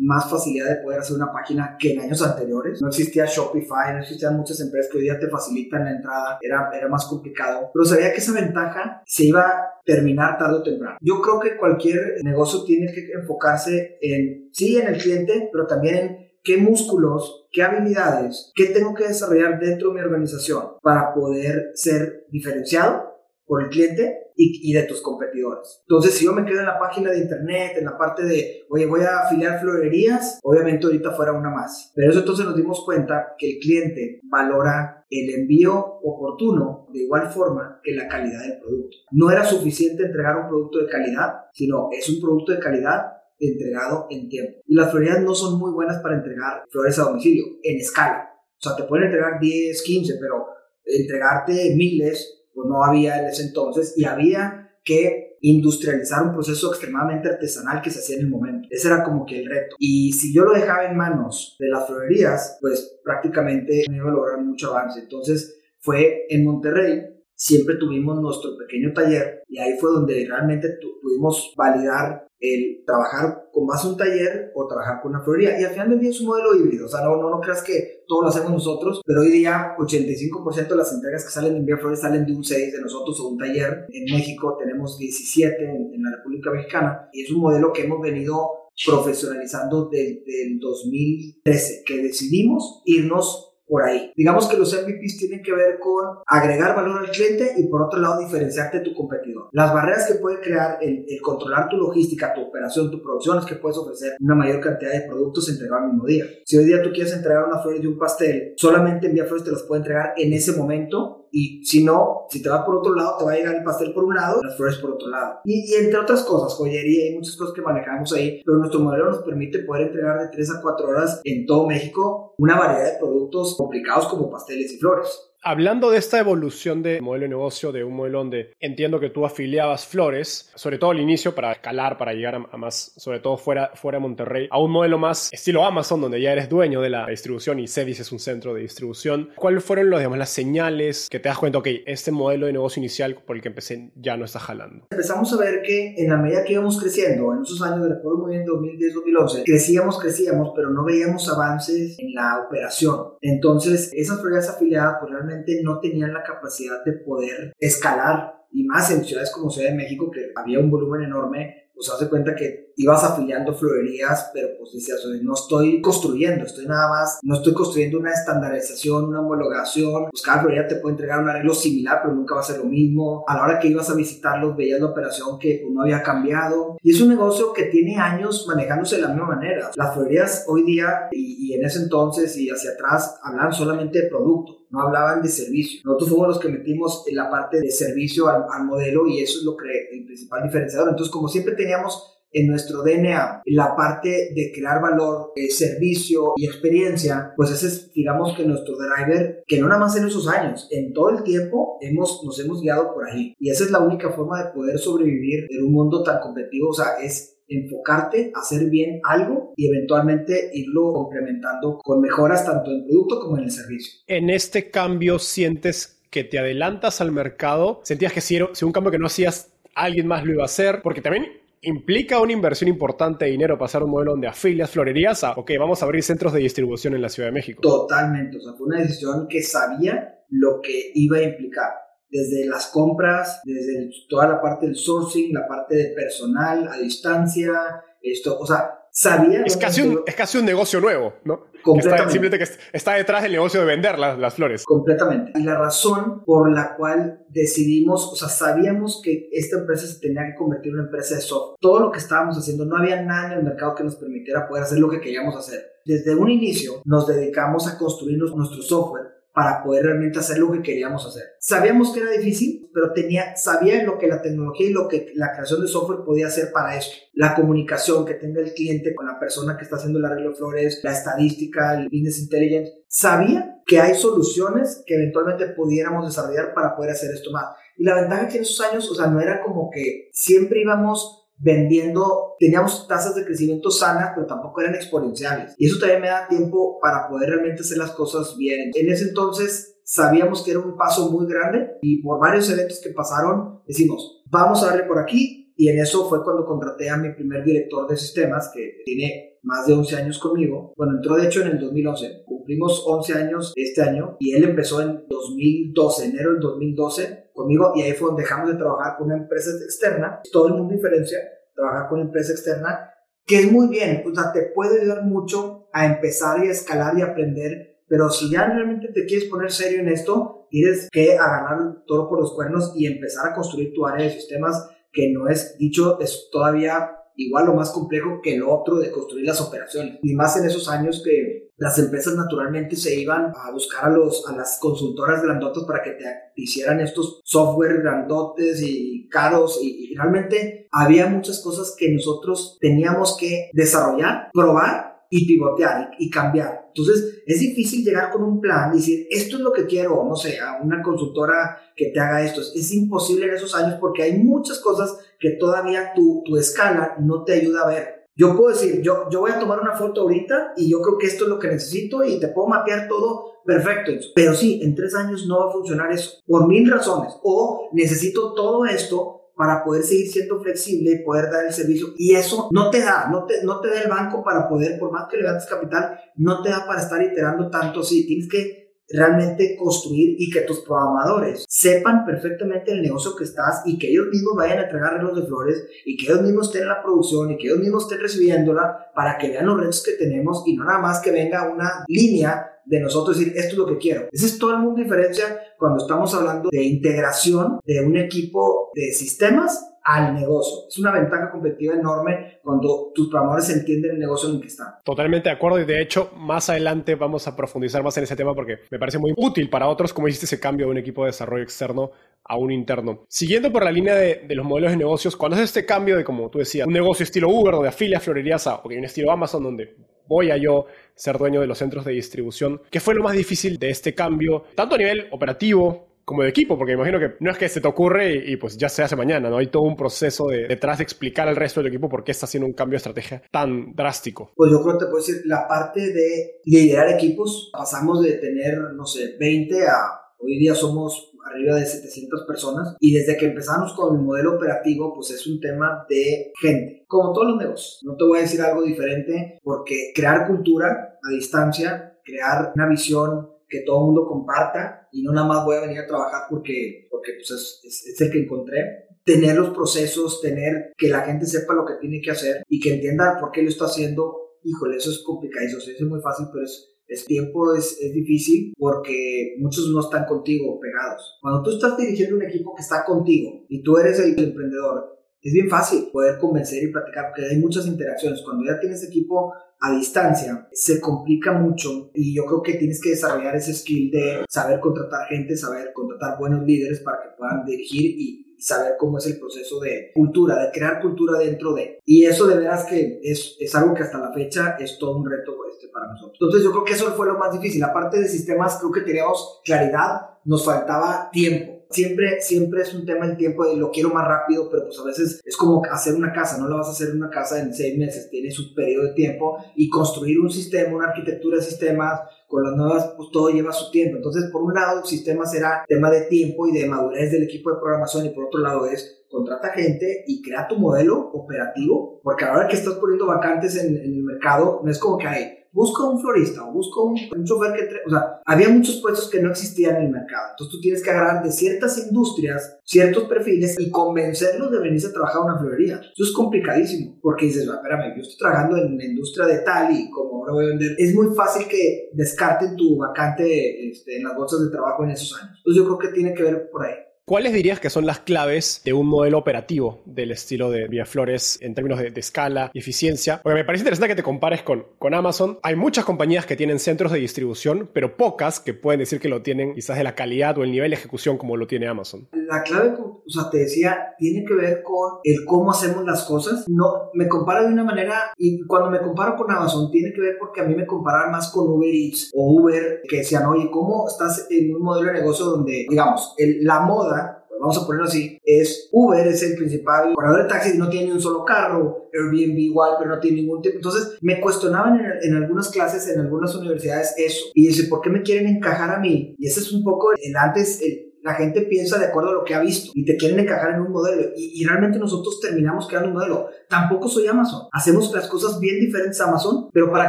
[0.00, 2.80] más facilidad de poder hacer una página que en años anteriores.
[2.80, 6.70] No existía Shopify, no existían muchas empresas que hoy día te facilitan la entrada, era,
[6.74, 10.96] era más complicado, pero sabía que esa ventaja se iba a terminar tarde o temprano.
[11.00, 15.94] Yo creo que cualquier negocio tiene que enfocarse en, sí, en el cliente, pero también
[15.96, 21.72] en qué músculos, qué habilidades, qué tengo que desarrollar dentro de mi organización para poder
[21.74, 23.09] ser diferenciado
[23.50, 25.82] por el cliente y, de tus competidores.
[25.82, 28.86] Entonces, si yo me quedo en la página de internet, en la parte de, oye,
[28.86, 31.90] voy a afiliar florerías, obviamente ahorita fuera una más.
[31.96, 37.28] Pero eso entonces nos dimos cuenta que el cliente valora el envío oportuno de igual
[37.28, 38.96] forma que la calidad del producto.
[39.10, 44.06] No era suficiente entregar un producto de calidad, sino es un producto de calidad entregado
[44.10, 44.60] en tiempo.
[44.64, 48.30] Y las florerías no son muy buenas para entregar flores a domicilio, en escala.
[48.58, 50.46] O sea, te pueden entregar 10, 15, pero
[50.84, 57.28] entregarte miles pues no había en ese entonces y había que industrializar un proceso extremadamente
[57.28, 58.68] artesanal que se hacía en el momento.
[58.70, 59.76] Ese era como que el reto.
[59.78, 64.14] Y si yo lo dejaba en manos de las florerías, pues prácticamente no iba a
[64.14, 65.00] lograr mucho avance.
[65.00, 67.02] Entonces fue en Monterrey,
[67.34, 70.68] siempre tuvimos nuestro pequeño taller y ahí fue donde realmente
[71.00, 75.60] pudimos validar el trabajar con más un taller o trabajar con una florería.
[75.60, 76.86] Y al final del día es un modelo híbrido.
[76.86, 80.68] O sea, no, no, no creas que todo lo hacemos nosotros, pero hoy día 85%
[80.68, 83.28] de las entregas que salen de enviar flores salen de un 6 de nosotros o
[83.28, 83.86] un taller.
[83.90, 88.70] En México tenemos 17 en, la República Mexicana y es un modelo que hemos venido
[88.84, 94.12] profesionalizando desde el 2013, que decidimos irnos por ahí.
[94.16, 98.00] Digamos que los MVPs tienen que ver con agregar valor al cliente y por otro
[98.00, 99.48] lado diferenciarte de tu competidor.
[99.52, 103.54] Las barreras que puede crear el, controlar tu logística, tu operación, tu producción es que
[103.54, 106.24] puedes ofrecer una mayor cantidad de productos entregados al mismo día.
[106.44, 109.52] Si hoy día tú quieres entregar unas flores de un pastel, solamente envía flores te
[109.52, 113.16] las puede entregar en ese momento y si no, si te va por otro lado,
[113.18, 115.40] te va a llegar el pastel por un lado, las flores por otro lado.
[115.44, 119.10] Y, y, entre otras cosas, joyería y muchas cosas que manejamos ahí, pero nuestro modelo
[119.10, 122.98] nos permite poder entregar de 3 a 4 horas en todo México una variedad de
[122.98, 125.29] productos complicados como pasteles y flores.
[125.42, 129.24] Hablando de esta evolución de modelo de negocio, de un modelo donde entiendo que tú
[129.24, 133.70] afiliabas flores, sobre todo al inicio para escalar, para llegar a, más, sobre todo fuera,
[133.74, 137.06] fuera de Monterrey, a un modelo más estilo Amazon, donde ya eres dueño de la
[137.06, 139.30] distribución y Cedis es un centro de distribución.
[139.34, 142.78] ¿Cuáles fueron los, digamos, las señales que te das cuenta, ok, este modelo de negocio
[142.78, 144.88] inicial por el que empecé ya no está jalando?
[144.90, 148.36] Empezamos a ver que en la medida que íbamos creciendo, en esos años, recuerdo muy
[148.36, 153.14] bien, 2010-2011, crecíamos, crecíamos, pero no veíamos avances en la operación.
[153.22, 158.90] Entonces, esas flores afiliadas, pues realmente no tenían la capacidad de poder escalar y más
[158.90, 162.74] en ciudades como Ciudad de México que había un volumen enorme, pues hace cuenta que
[162.76, 167.98] ibas afiliando florerías, pero pues decías, no estoy construyendo, estoy nada más, no estoy construyendo
[167.98, 172.34] una estandarización, una homologación, pues cada florería te puede entregar un arreglo similar, pero nunca
[172.34, 173.24] va a ser lo mismo.
[173.26, 176.76] A la hora que ibas a visitarlos, veías la operación que pues, no había cambiado.
[176.82, 179.70] Y es un negocio que tiene años manejándose de la misma manera.
[179.74, 184.59] Las florerías hoy día y, en ese entonces y hacia atrás hablaban solamente de producto
[184.70, 185.80] no hablaban de servicio.
[185.84, 189.44] Nosotros fuimos los que metimos en la parte de servicio al, modelo y eso es
[189.44, 190.90] lo que el principal diferenciador.
[190.90, 196.46] Entonces, como siempre teníamos en nuestro DNA la parte de crear valor, eh, servicio y
[196.46, 200.68] experiencia, pues ese es, digamos que nuestro driver, que no nada más en esos años,
[200.70, 203.34] en todo el tiempo hemos, nos hemos guiado por ahí.
[203.38, 206.74] Y esa es la única forma de poder sobrevivir en un mundo tan competitivo, o
[206.74, 213.20] sea, es enfocarte, hacer bien algo y eventualmente irlo complementando con mejoras tanto en producto
[213.20, 214.00] como en el servicio.
[214.06, 218.72] En este cambio sientes que te adelantas al mercado, sentías que si, era, si un
[218.72, 221.26] cambio que no hacías, alguien más lo iba a hacer, porque también
[221.62, 225.82] ¿Implica una inversión importante de dinero pasar un modelo donde afilias florerías a, ok, vamos
[225.82, 227.60] a abrir centros de distribución en la Ciudad de México?
[227.60, 231.68] Totalmente, o sea, fue una decisión que sabía lo que iba a implicar.
[232.08, 237.52] Desde las compras, desde toda la parte del sourcing, la parte de personal a distancia,
[238.00, 239.42] esto, o sea, sabía...
[239.44, 241.50] Es casi, un, es casi un negocio nuevo, ¿no?
[241.62, 242.02] Completamente.
[242.02, 244.64] Está, simplemente que está detrás del negocio de vender las, las, flores.
[244.64, 245.32] Completamente.
[245.38, 250.26] Y la razón por la cual decidimos, o sea, sabíamos que esta empresa se tenía
[250.26, 251.58] que convertir en una empresa de software.
[251.60, 254.64] Todo lo que estábamos haciendo, no había nada en el mercado que nos permitiera poder
[254.64, 255.60] hacer lo que queríamos hacer.
[255.84, 260.62] Desde un inicio nos dedicamos a construir nuestro software para poder realmente hacer lo que
[260.62, 261.24] queríamos hacer.
[261.38, 265.32] Sabíamos que era difícil, pero tenía, sabía lo que la tecnología y lo que la
[265.32, 266.90] creación de software podía hacer para eso.
[267.12, 270.36] La comunicación que tenga el cliente con la persona que está haciendo el arreglo de
[270.36, 272.72] flores, la estadística, el business intelligence.
[272.88, 277.44] Sabía que hay soluciones que eventualmente pudiéramos desarrollar para poder hacer esto más.
[277.76, 281.19] Y la ventaja que en esos años, o sea, no era como que siempre íbamos
[281.40, 285.54] vendiendo, teníamos tasas de crecimiento sanas, pero tampoco eran exponenciales.
[285.58, 288.70] Y eso también me da tiempo para poder realmente hacer las cosas bien.
[288.74, 292.90] En ese entonces sabíamos que era un paso muy grande y por varios eventos que
[292.90, 297.12] pasaron decimos, vamos a darle por aquí y en eso fue cuando contraté a mi
[297.12, 300.72] primer director de sistemas que tiene más de 11 años conmigo.
[300.76, 302.22] Bueno, entró de hecho en el 2011.
[302.26, 307.82] Cumplimos 11 años este año y él empezó en 2012, enero del 2012 conmigo y
[307.82, 310.20] ahí fue donde dejamos de trabajar con una empresa externa.
[310.32, 311.18] Todo el mundo diferencia
[311.54, 312.90] trabajar con una empresa externa
[313.26, 316.98] que es muy bien, o sea, te puede ayudar mucho a empezar y a escalar
[316.98, 321.84] y aprender, pero si ya realmente te quieres poner serio en esto, tienes que agarrar
[321.86, 325.56] todo por los cuernos y empezar a construir tu área de sistemas que no es
[325.58, 329.98] dicho, es todavía igual o más complejo que el otro de construir las operaciones.
[330.02, 334.26] Y más en esos años que las empresas naturalmente se iban a buscar a, los,
[334.26, 339.94] a las consultoras grandotas para que te hicieran estos software grandotes y caros y, y
[339.94, 346.68] realmente había muchas cosas que nosotros teníamos que desarrollar, probar y pivotear y, cambiar.
[346.68, 350.14] Entonces, es difícil llegar con un plan y decir, esto es lo que quiero, no
[350.16, 352.40] sé, a una consultora que te haga esto.
[352.40, 357.24] Es, imposible en esos años porque hay muchas cosas que todavía tu, tu escala no
[357.24, 357.99] te ayuda a ver.
[358.16, 361.06] Yo puedo decir, yo, yo voy a tomar una foto ahorita y yo creo que
[361.06, 363.92] esto es lo que necesito y te puedo mapear todo perfecto.
[364.14, 367.14] Pero sí, en tres años no va a funcionar eso por mil razones.
[367.22, 371.94] O necesito todo esto para poder seguir siendo flexible y poder dar el servicio.
[371.96, 374.92] Y eso no te da, no te, no te da el banco para poder, por
[374.92, 377.82] más que levantes capital, no te da para estar iterando tanto.
[377.82, 383.62] Sí, tienes que realmente construir y que tus programadores sepan perfectamente el negocio que estás
[383.64, 386.62] y que ellos mismos vayan a entregar relos de flores y que ellos mismos estén
[386.62, 389.92] en la producción y que ellos mismos estén recibiéndola para que vean los retos que
[389.92, 393.66] tenemos y no nada más que venga una línea de nosotros decir, esto es lo
[393.66, 394.08] que quiero.
[394.12, 398.92] Ese es todo el mundo diferencia cuando estamos hablando de integración de un equipo de
[398.92, 400.68] sistemas al negocio.
[400.68, 404.74] Es una ventaja competitiva enorme cuando tus programadores entienden el negocio en el que están.
[404.84, 408.34] Totalmente de acuerdo y de hecho más adelante vamos a profundizar más en ese tema
[408.34, 411.08] porque me parece muy útil para otros como hiciste ese cambio de un equipo de
[411.08, 411.90] desarrollo externo
[412.24, 413.04] a un interno.
[413.08, 416.30] Siguiendo por la línea de, los modelos de negocios, cuando es este cambio de, como
[416.30, 419.76] tú decías, un negocio estilo Uber donde afilia florerías a, o un estilo Amazon donde
[420.06, 422.60] voy a yo ser dueño de los centros de distribución.
[422.70, 426.58] ¿Qué fue lo más difícil de este cambio, tanto a nivel operativo como de equipo?
[426.58, 429.30] Porque imagino que no es que se te ocurre y, pues ya se hace mañana,
[429.30, 429.38] ¿no?
[429.38, 432.48] Hay todo un proceso detrás de explicar al resto del equipo por qué está haciendo
[432.48, 434.32] un cambio de estrategia tan drástico.
[434.34, 438.58] Pues yo creo que te puedo decir, la parte de liderar equipos, pasamos de tener,
[438.74, 443.72] no sé, 20 a hoy día somos arriba de 700 personas y desde que empezamos
[443.74, 447.78] con el modelo operativo pues es un tema de gente, como todos los negocios.
[447.84, 453.30] No te voy a decir algo diferente porque crear cultura a distancia, crear una visión
[453.50, 456.86] que todo el mundo comparta y no nada más voy a venir a trabajar porque,
[456.90, 458.86] porque pues es, es, el que encontré.
[459.04, 462.74] Tener los procesos, tener que la gente sepa lo que tiene que hacer y que
[462.74, 464.36] entienda por qué lo está haciendo.
[464.44, 468.52] Híjole, eso es complicado, eso es muy fácil, pero es, el tiempo es, es, difícil
[468.58, 471.18] porque muchos no están contigo pegados.
[471.20, 475.32] Cuando tú estás dirigiendo un equipo que está contigo y tú eres el, emprendedor, es
[475.32, 478.22] bien fácil poder convencer y platicar porque hay muchas interacciones.
[478.22, 482.90] Cuando ya tienes equipo a distancia, se complica mucho y yo creo que tienes que
[482.90, 487.94] desarrollar ese skill de saber contratar gente, saber contratar buenos líderes para que puedan dirigir
[487.98, 491.78] y, saber cómo es el proceso de cultura, de crear cultura dentro de.
[491.84, 495.04] Y eso de veras que es, es algo que hasta la fecha es todo un
[495.04, 496.16] reto este, para nosotros.
[496.18, 497.62] Entonces yo creo que eso fue lo más difícil.
[497.62, 501.59] Aparte de sistemas, creo que teníamos claridad, nos faltaba tiempo.
[501.70, 504.84] Siempre, siempre es un tema el tiempo de lo quiero más rápido, pero pues a
[504.84, 507.78] veces es como hacer una casa, no la vas a hacer una casa en seis
[507.78, 512.44] meses, tiene su periodo de tiempo y construir un sistema, una arquitectura de sistemas, con
[512.44, 513.96] las nuevas, pues todo lleva su tiempo.
[513.96, 517.50] Entonces, por un lado, el sistema será tema de tiempo y de madurez del equipo
[517.50, 522.24] de programación y por otro lado es contrata gente y crea tu modelo operativo, porque
[522.24, 525.84] ahora que estás poniendo vacantes en, en el mercado, no es como que hay busca
[525.84, 527.68] un florista o busca un, un chofer que...
[527.86, 530.30] O sea, había muchos puestos que no existían en el mercado.
[530.30, 534.92] Entonces tú tienes que agarrar de ciertas industrias ciertos perfiles y convencerlos de venirse a
[534.92, 535.80] trabajar a una florería.
[535.80, 539.90] Eso es complicadísimo porque dices, espérame, yo estoy trabajando en la industria de tal y
[539.90, 540.76] como ahora voy a vender.
[540.78, 545.20] Es muy fácil que descarten tu vacante este, en las bolsas de trabajo en esos
[545.20, 545.38] años.
[545.38, 546.74] Entonces yo creo que tiene que ver por ahí.
[547.10, 551.56] ¿Cuáles dirías que son las claves de un modelo operativo del estilo de Flores en
[551.56, 553.20] términos de, escala y eficiencia?
[553.20, 555.40] Porque me parece interesante que te compares con, con Amazon.
[555.42, 559.22] Hay muchas compañías que tienen centros de distribución, pero pocas que pueden decir que lo
[559.22, 562.06] tienen quizás de la calidad o el nivel de ejecución como lo tiene Amazon.
[562.12, 566.44] La clave, o sea, te decía, tiene que ver con el cómo hacemos las cosas.
[566.46, 570.16] No, me comparo de una manera, y cuando me comparo con Amazon, tiene que ver
[570.16, 573.88] porque a mí me comparan más con Uber Eats o Uber, que decían, oye, ¿cómo
[573.88, 576.99] estás en un modelo de negocio donde, digamos, la moda
[577.40, 581.00] vamos a ponerlo así, es Uber es el principal corredor de taxis no tiene un
[581.00, 583.56] solo carro, Airbnb igual, pero no tiene ningún tipo.
[583.56, 587.26] Entonces me cuestionaban en, en algunas clases, en algunas universidades eso.
[587.34, 589.14] Y dice, ¿por qué me quieren encajar a mí?
[589.18, 592.24] Y ese es un poco el antes, el, la gente piensa de acuerdo a lo
[592.24, 595.90] que ha visto y te quieren encajar en un modelo y, realmente nosotros terminamos creando
[595.90, 596.28] un modelo.
[596.48, 597.42] Tampoco soy Amazon.
[597.52, 599.88] Hacemos las cosas bien diferentes a Amazon, pero para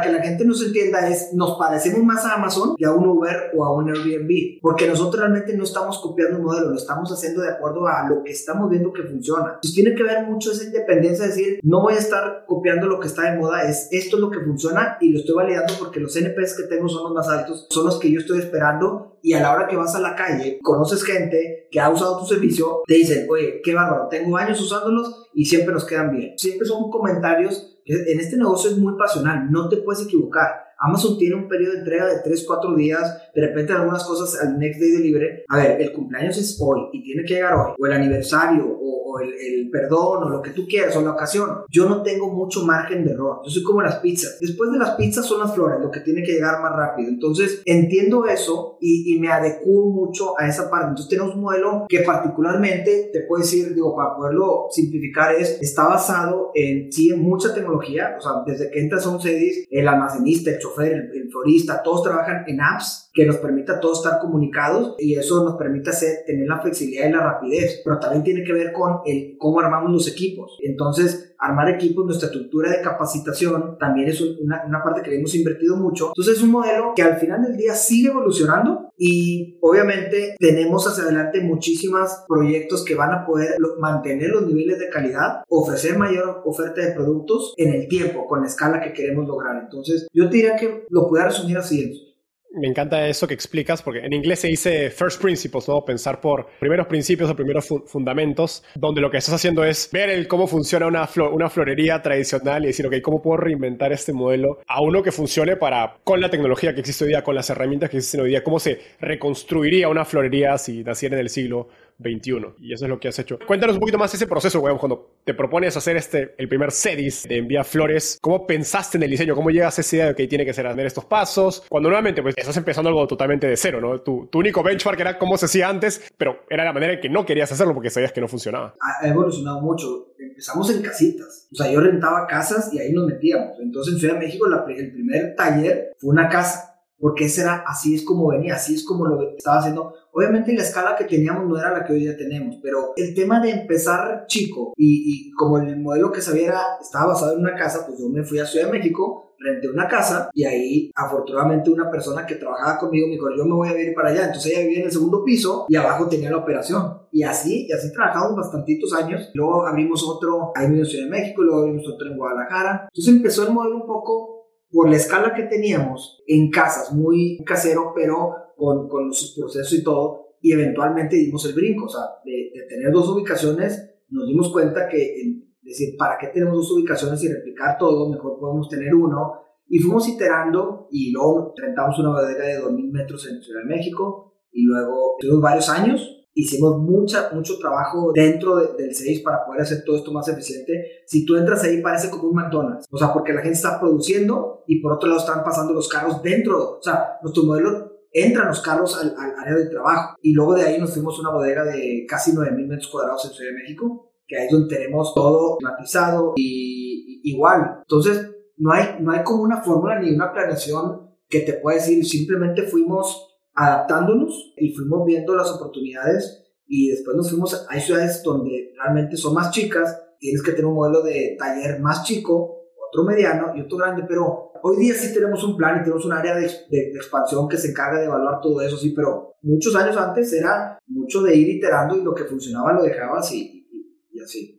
[0.00, 3.50] que la gente nos entienda es, nos parecemos más a Amazon que a un Uber
[3.56, 7.42] o a un Airbnb, porque nosotros realmente no estamos copiando un modelo, lo estamos haciendo
[7.42, 9.54] de acuerdo a lo que estamos viendo que funciona.
[9.54, 13.00] Entonces tiene que ver mucho esa independencia, de decir, no voy a estar copiando lo
[13.00, 16.00] que está de moda, es esto es lo que funciona y lo estoy validando porque
[16.00, 19.32] los NPS que tengo son los más altos, son los que yo estoy esperando y
[19.34, 22.82] a la hora que vas a la calle, conoces gente que ha usado tu servicio,
[22.86, 26.32] te dicen, oye, qué bárbaro, tengo años usándolos y siempre nos quedan bien.
[26.36, 30.50] Siempre son comentarios en este negocio es muy pasional, no te puedes equivocar.
[30.78, 34.58] Amazon tiene un periodo de entrega de 3, 4 días, de repente algunas cosas al
[34.58, 35.42] next day delivery.
[35.48, 39.20] A ver, el cumpleaños es hoy y tiene que llegar hoy, o el aniversario, o,
[39.20, 41.50] el, perdón, o lo que tú quieras, o la ocasión.
[41.70, 43.40] Yo no tengo mucho margen de error.
[43.44, 44.38] Yo soy como las pizzas.
[44.40, 47.08] Después de las pizzas son las flores, lo que tiene que llegar más rápido.
[47.10, 50.88] Entonces, entiendo eso y, y me adecuo mucho a esa parte.
[50.88, 55.86] Entonces, tenemos un modelo que particularmente, te puedo decir, digo, para poderlo simplificar, es, está
[55.88, 58.16] basado en, sí, en mucha tecnología.
[58.18, 62.44] O sea, desde que entras a un CDIS, el almacenista, el el, florista, todos trabajan
[62.46, 66.60] en apps que nos permita todos estar comunicados y eso nos permite hacer, tener la
[66.60, 70.56] flexibilidad y la rapidez, pero también tiene que ver con el cómo armamos los equipos.
[70.60, 75.34] Entonces, armar equipos, nuestra estructura de capacitación también es una, una parte que le hemos
[75.34, 76.08] invertido mucho.
[76.08, 81.04] Entonces, es un modelo que al final del día sigue evolucionando y obviamente tenemos hacia
[81.04, 86.80] adelante muchísimos proyectos que van a poder mantener los niveles de calidad, ofrecer mayor oferta
[86.80, 89.60] de productos en el tiempo, con la escala que queremos lograr.
[89.62, 92.11] Entonces, yo diría que lo puedo resumir así.
[92.54, 95.82] Me encanta eso que explicas, porque en inglés se dice first principles, ¿no?
[95.84, 100.28] Pensar por primeros principios o primeros fundamentos, donde lo que estás haciendo es ver el
[100.28, 104.82] cómo funciona una, una florería tradicional y decir, ok, ¿cómo puedo reinventar este modelo a
[104.82, 107.96] uno que funcione para, con la tecnología que existe hoy día, con las herramientas que
[107.96, 112.56] existen hoy día, cómo se reconstruiría una florería si naciera en el siglo 21.
[112.60, 113.38] Y eso es lo que has hecho.
[113.46, 117.24] Cuéntanos un poquito más ese proceso, weón, cuando te propones hacer este, el primer CEDIS
[117.28, 118.18] de envía flores.
[118.20, 119.34] ¿Cómo pensaste en el diseño?
[119.34, 121.64] ¿Cómo llegas a esa idea de que tiene que ser hacer estos pasos?
[121.68, 124.00] Cuando nuevamente, pues estás empezando algo totalmente de cero, ¿no?
[124.00, 127.08] Tu, tu único benchmark era cómo se hacía antes, pero era la manera en que
[127.08, 128.74] no querías hacerlo porque sabías que no funcionaba.
[128.80, 130.14] Ha evolucionado mucho.
[130.18, 131.48] Empezamos en casitas.
[131.52, 133.58] O sea, yo rentaba casas y ahí nos metíamos.
[133.60, 136.71] Entonces en Ciudad de México el primer taller fue una casa
[137.02, 139.92] porque ese era, así es como venía, así es como lo estaba haciendo.
[140.12, 143.40] Obviamente la escala que teníamos no era la que hoy día tenemos, pero el tema
[143.40, 147.98] de empezar chico y, como el modelo que sabía estaba basado en una casa, pues
[147.98, 152.24] yo me fui a Ciudad de México, renté una casa y ahí afortunadamente una persona
[152.24, 154.26] que trabajaba conmigo me dijo, yo me voy a ir para allá.
[154.26, 156.98] Entonces ella vivía en el segundo piso y abajo tenía la operación.
[157.10, 159.28] Y así, y así trabajamos bastantitos años.
[159.34, 162.88] Luego abrimos otro ahí en Ciudad de México, luego abrimos otro en Guadalajara.
[162.94, 164.31] Entonces empezó el modelo un poco
[164.72, 169.84] por la escala que teníamos en casas, muy casero, pero con, con sus procesos y
[169.84, 174.88] todo, y eventualmente dimos el brinco, o sea, de, tener dos ubicaciones, nos dimos cuenta
[174.88, 178.10] que, es decir, ¿para qué tenemos dos ubicaciones y replicar todo?
[178.10, 179.34] Mejor podemos tener uno.
[179.68, 184.34] Y fuimos iterando y luego rentamos una bodega de 2.000 metros en Ciudad de México
[184.50, 189.82] y luego tuvimos varios años hicimos mucha, mucho trabajo dentro del 6 para poder hacer
[189.84, 191.02] todo esto más eficiente.
[191.06, 194.64] Si tú entras ahí parece como un McDonald's, o sea, porque la gente está produciendo
[194.66, 198.60] y por otro lado están pasando los carros dentro, o sea, nuestro modelo entran los
[198.60, 202.04] carros al, área de trabajo y luego de ahí nos fuimos a una bodega de
[202.08, 206.32] casi 9.000 metros cuadrados en Ciudad de México, que ahí es donde tenemos todo climatizado
[206.36, 207.78] y, igual.
[207.80, 212.04] Entonces, no hay, no hay como una fórmula ni una planeación que te pueda decir,
[212.04, 218.72] simplemente fuimos adaptándonos y fuimos viendo las oportunidades y después nos fuimos, hay ciudades donde
[218.76, 223.52] realmente son más chicas, tienes que tener un modelo de taller más chico, otro mediano
[223.54, 226.48] y otro grande, pero hoy día sí tenemos un plan y tenemos un área de,
[226.70, 230.78] de expansión que se encarga de evaluar todo eso, sí, pero muchos años antes era
[230.86, 233.51] mucho de ir iterando y lo que funcionaba lo dejabas y,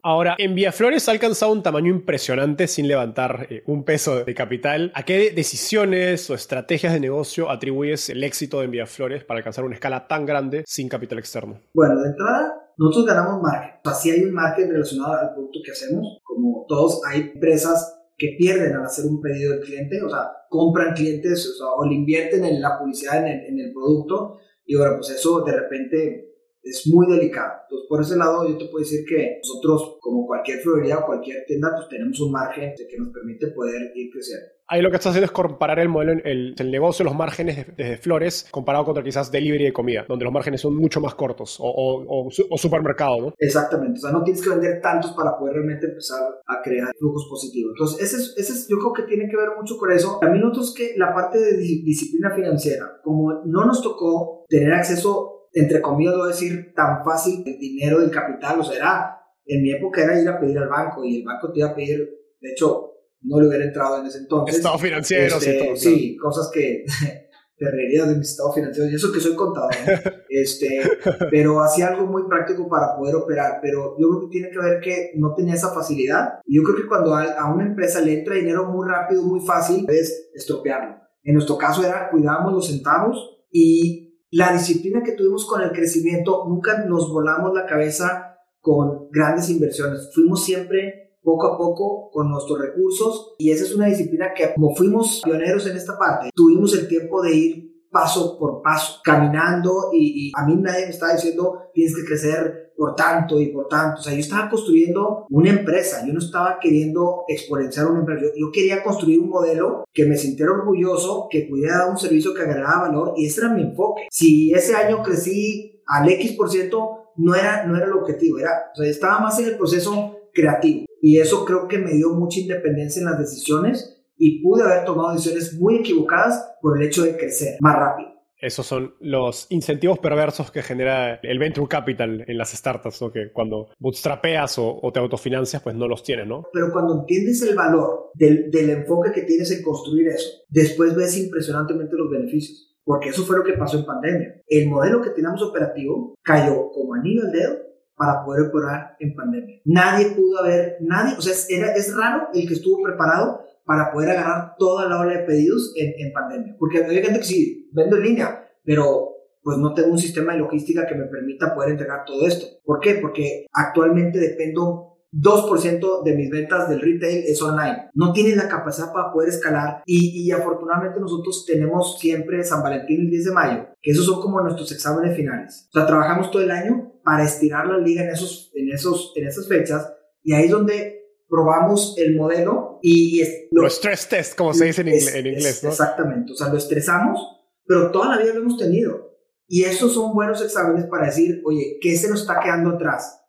[0.02, 4.91] Ahora, en Flores ha alcanzado un tamaño impresionante sin levantar eh, un peso de capital.
[4.95, 9.76] ¿A qué decisiones o estrategias de negocio atribuyes el éxito de Enviaflores para alcanzar una
[9.76, 11.60] escala tan grande sin capital externo?
[11.73, 13.71] Bueno, de entrada, nosotros ganamos margen.
[13.84, 16.19] O sea, sí hay un margen relacionado al producto que hacemos.
[16.23, 20.93] Como todos, hay empresas que pierden al hacer un pedido del cliente, o sea, compran
[20.93, 25.10] clientes o, le invierten en la publicidad en el, en el producto y bueno, pues
[25.10, 26.33] eso de repente
[26.63, 27.52] es muy delicado.
[27.63, 31.45] Entonces, por ese lado, yo te puedo decir que nosotros, como cualquier florería o cualquier
[31.45, 34.47] tienda, pues tenemos un margen que nos permite poder ir creciendo.
[34.67, 37.97] Ahí lo que estás haciendo es comparar el modelo, el, el negocio, los márgenes de,
[37.97, 41.67] flores, comparado contra quizás delivery de comida, donde los márgenes son mucho más cortos, o,
[41.67, 43.34] o, o, supermercado, ¿no?
[43.38, 47.28] Exactamente, o sea, no tienes que vender tantos para poder realmente empezar a crear flujos
[47.30, 47.73] positivos.
[47.76, 50.17] Entonces, ese es, ese es, yo creo que tiene que ver mucho con eso.
[50.21, 55.82] También nosotros que la parte de disciplina financiera, como no nos tocó tener acceso, entre
[55.82, 60.04] comillas, a decir, tan fácil el dinero del capital, o sea, era, en mi época
[60.04, 62.00] era ir a pedir al banco y el banco te iba a pedir,
[62.42, 64.58] de hecho, no le hubiera entrado en ese entonces.
[64.58, 66.84] Estado financiero, este, Sí, cosas que
[67.58, 69.72] te reirías de mi estado financiero, y eso que soy contador,
[70.30, 70.82] este,
[71.30, 74.82] pero hacía algo muy práctico para poder operar, pero yo creo que tiene que ver
[74.82, 78.36] que no tenía esa facilidad, y yo creo que cuando a, una empresa le entra
[78.36, 80.98] dinero muy rápido, muy fácil, es estropearlo.
[81.24, 84.03] En nuestro caso era cuidamos los centavos y
[84.34, 90.10] la disciplina que tuvimos con el crecimiento, nunca nos volamos la cabeza con grandes inversiones,
[90.12, 94.76] fuimos siempre poco a poco con nuestros recursos y esa es una disciplina que como
[94.76, 100.32] fuimos pioneros en esta parte, tuvimos el tiempo de ir paso por paso, caminando y,
[100.36, 104.01] a mí nadie me estaba diciendo tienes que crecer por tanto y por tanto.
[104.01, 108.51] O sea, yo estaba construyendo una empresa, yo no estaba queriendo exponenciar una empresa, yo,
[108.51, 112.82] quería construir un modelo que me sintiera orgulloso, que pudiera dar un servicio que agregara
[112.82, 114.08] valor y ese era mi enfoque.
[114.10, 118.71] Si ese año crecí al X por ciento, no era, no era el objetivo, era,
[118.73, 120.86] o sea, estaba más en el proceso creativo.
[120.99, 123.92] Y eso creo que me dio mucha independencia en las decisiones
[124.23, 128.09] y pude haber tomado decisiones muy equivocadas por el hecho de crecer más rápido.
[128.39, 133.12] Esos son los incentivos perversos que genera el venture capital en las startups, ¿no?
[133.12, 136.45] que cuando bootstrapeas o, te autofinancias, pues no los tienes, ¿no?
[136.53, 141.17] Pero cuando entiendes el valor del, del enfoque que tienes en construir eso, después ves
[141.17, 142.69] impresionantemente los beneficios.
[142.86, 144.41] Porque eso fue lo que pasó en pandemia.
[144.47, 147.55] El modelo que teníamos operativo cayó como anillo al dedo
[147.95, 149.62] para poder operar en pandemia.
[149.65, 154.12] Nadie pudo haber, nadie, o sea, era, es raro el que estuvo preparado para poder
[154.12, 156.56] agarrar toda la ola de pedidos en, en pandemia.
[156.58, 159.10] Porque hay gente que sí, vendo en línea, pero
[159.41, 162.45] pues no tengo un sistema de logística que me permita poder entregar todo esto.
[162.63, 162.95] ¿Por qué?
[162.95, 167.89] Porque actualmente dependo 2% de mis ventas del retail es online.
[167.93, 173.02] No tienen la capacidad para poder escalar y, y, afortunadamente nosotros tenemos siempre San Valentín
[173.02, 175.67] el 10 de mayo, que esos son como nuestros exámenes finales.
[175.69, 179.28] O sea, trabajamos todo el año para estirar la liga en, esos, en, esos, en
[179.28, 180.92] esas fechas y ahí es donde
[181.34, 183.24] probamos el modelo y...
[183.50, 185.69] lo, stress test, como se dice en, inglés, ¿no?
[185.69, 187.19] Exactamente, o sea, lo estresamos,
[187.65, 189.17] pero toda la vida lo hemos tenido.
[189.48, 193.19] Y esos son buenos exámenes para decir, oye, ¿qué se nos está quedando atrás?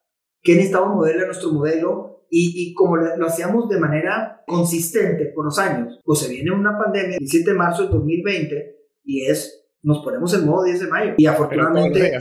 [0.42, 2.26] ¿Qué necesitamos moverle a nuestro modelo?
[2.28, 6.76] Y, y como lo, hacíamos de manera consistente por los años, pues se viene una
[6.76, 10.86] pandemia el 17 de marzo del 2020 y es nos ponemos en modo 10 de
[10.88, 11.14] mayo.
[11.16, 12.18] Y afortunadamente,